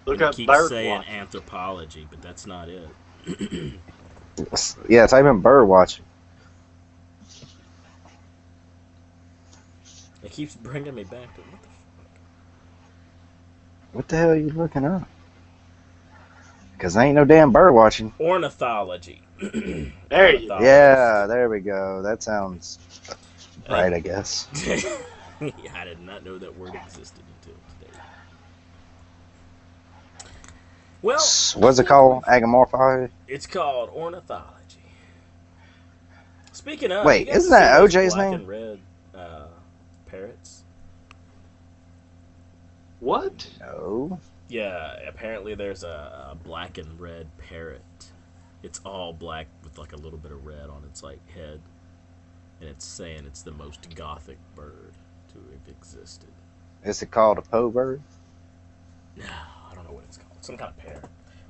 [0.05, 1.05] Look And it up keeps bird saying watch.
[1.05, 2.95] anthropology, but that's not it.
[4.89, 6.05] Yeah, type in bird watching.
[10.23, 12.09] It keeps bringing me back to what the fuck?
[13.93, 15.07] What the hell are you looking up?
[16.73, 18.13] Because I ain't no damn bird watching.
[18.19, 19.24] Ornithology.
[20.09, 20.59] There you go.
[20.61, 22.01] Yeah, there we go.
[22.01, 22.79] That sounds
[23.69, 24.47] right, I guess.
[25.41, 27.99] I did not know that word existed until today.
[31.01, 31.17] Well,
[31.55, 32.23] What's it called?
[32.23, 33.09] Agamorphi?
[33.27, 34.55] It's called ornithology.
[36.53, 38.39] Speaking of, Wait, isn't that seen those OJ's black name?
[38.39, 38.79] And red
[39.13, 39.47] uh,
[40.05, 40.63] parrots.
[43.01, 43.49] What?
[43.59, 44.19] No.
[44.47, 47.81] Yeah, apparently there's a, a black and red parrot.
[48.65, 51.61] It's all black with like a little bit of red on its like head,
[52.59, 54.91] and it's saying it's the most gothic bird
[55.33, 56.31] to have existed.
[56.83, 58.01] Is it called a Poe bird?
[59.15, 59.23] No,
[59.71, 60.31] I don't know what it's called.
[60.41, 61.05] Some kind of parrot.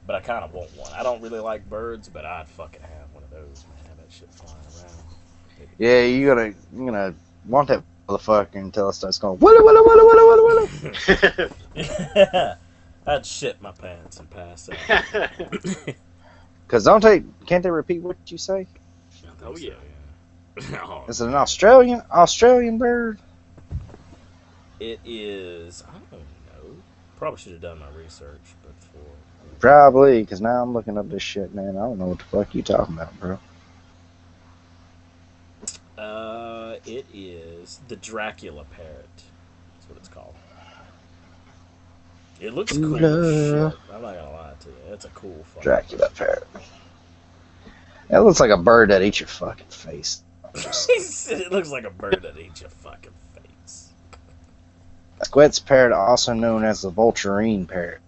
[0.06, 0.92] But I kind of want one.
[0.92, 3.88] I don't really like birds, but I'd fucking have one of those, man.
[3.88, 5.70] Have that shit flying around.
[5.78, 10.06] Yeah, you gotta, you gonna want that motherfucker until it starts going willa willa willa
[10.06, 10.68] willa willa
[11.78, 12.58] willa.
[13.08, 15.30] I'd shit my pants and pass out.
[16.68, 17.24] Cause don't they?
[17.46, 18.68] Can't they repeat what you say?
[19.44, 19.74] Oh, yeah.
[20.60, 20.80] yeah.
[20.84, 23.20] Oh, Is it an Australian Australian bird?
[24.80, 25.84] it is.
[25.88, 26.84] I don't know.
[27.18, 29.16] Probably should have done my research before.
[29.60, 31.70] Probably, because now I'm looking up this shit, man.
[31.78, 33.40] I don't know what the fuck you talking about, bro.
[35.98, 39.24] Uh, it is the Dracula parrot.
[39.74, 40.36] That's what it's called.
[42.40, 43.72] It looks cool as Dracula.
[43.72, 43.80] shit.
[43.94, 44.76] I'm not gonna lie to you.
[44.94, 46.48] It's a cool fucking Dracula parrot.
[48.10, 50.22] That looks like a bird that eats your fucking face.
[51.28, 53.90] It looks like a bird that eats your fucking face.
[55.24, 58.00] Squet's parrot, also known as the Vulturine parrot.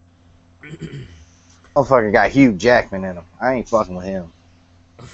[1.74, 3.24] Motherfucker got Hugh Jackman in him.
[3.40, 4.32] I ain't fucking with him.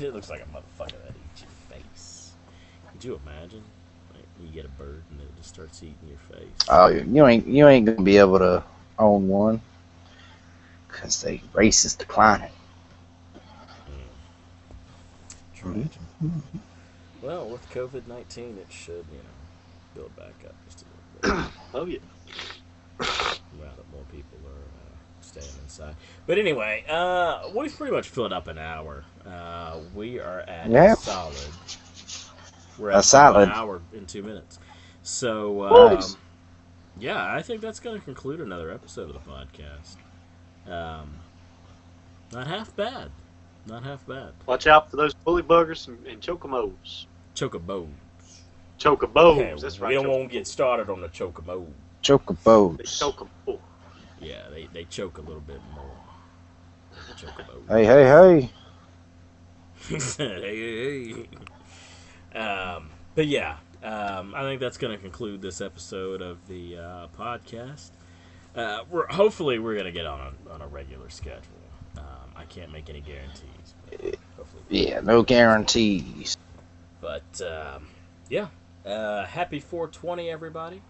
[0.00, 2.32] It looks like a motherfucker that eats your face.
[2.92, 3.62] Could you imagine?
[4.12, 5.11] Like, you get a bird and it just
[5.52, 6.66] starts eating your face.
[6.68, 8.64] Oh, you ain't you ain't gonna be able to
[8.98, 9.60] own one,
[10.88, 12.50] cause the race is declining.
[15.54, 16.00] Tragic.
[17.20, 19.36] Well, with COVID 19, it should, you know,
[19.94, 21.52] build back up just a little bit.
[21.74, 21.98] oh yeah.
[23.52, 25.96] now that more people are uh, staying inside.
[26.26, 29.04] But anyway, uh, we've pretty much filled up an hour.
[29.26, 30.92] Uh, we are at Yeah.
[30.92, 31.36] a solid.
[32.78, 33.48] We're at A at solid.
[33.48, 34.58] an hour in two minutes.
[35.02, 36.16] So, um, Nice.
[36.98, 39.96] yeah, I think that's going to conclude another episode of the podcast.
[40.70, 41.16] Um,
[42.32, 43.10] not half bad.
[43.66, 44.32] Not half bad.
[44.46, 47.06] Watch out for those bully buggers and, and chocomos.
[47.34, 47.88] Chocobo.
[48.78, 49.38] Chocobos.
[49.38, 49.88] Okay, That's right.
[49.88, 51.66] we don't want to get started on the chocobo.
[52.02, 52.26] They choke
[52.84, 53.28] choke 'em.
[53.46, 53.60] Oh,
[54.20, 55.84] Yeah, they, they choke a little bit more.
[57.16, 57.68] Chocobo.
[57.68, 58.50] Hey, hey, hey.
[60.16, 61.26] Hey, hey,
[62.32, 62.38] hey.
[62.38, 67.06] Um, but yeah, um, I think that's going to conclude this episode of the uh,
[67.18, 67.90] podcast.
[68.54, 71.40] Uh, we're hopefully we're going to get on a, on a regular schedule.
[71.96, 74.16] Um, I can't make any guarantees, but.
[74.68, 76.36] Yeah, no guarantees.
[77.00, 77.88] But um,
[78.28, 78.48] yeah,
[78.86, 80.82] uh, happy 420, everybody.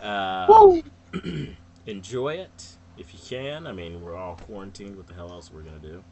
[0.00, 0.82] Uh, Woo!
[1.86, 3.66] enjoy it if you can.
[3.66, 4.96] I mean, we're all quarantined.
[4.96, 6.04] What the hell else we're we going to do?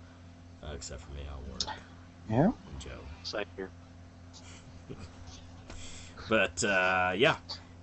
[0.62, 1.76] Uh, except for me, I'll work.
[2.30, 2.44] Yeah.
[2.44, 3.00] And Joe.
[3.22, 3.70] Same here.
[6.28, 7.36] But uh, yeah,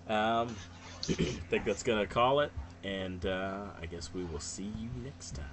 [0.07, 0.55] um,
[1.01, 2.51] think that's gonna call it,
[2.83, 5.45] and uh, I guess we will see you next time.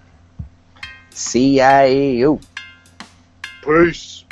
[1.10, 2.42] CIAO.
[3.64, 4.25] Peace.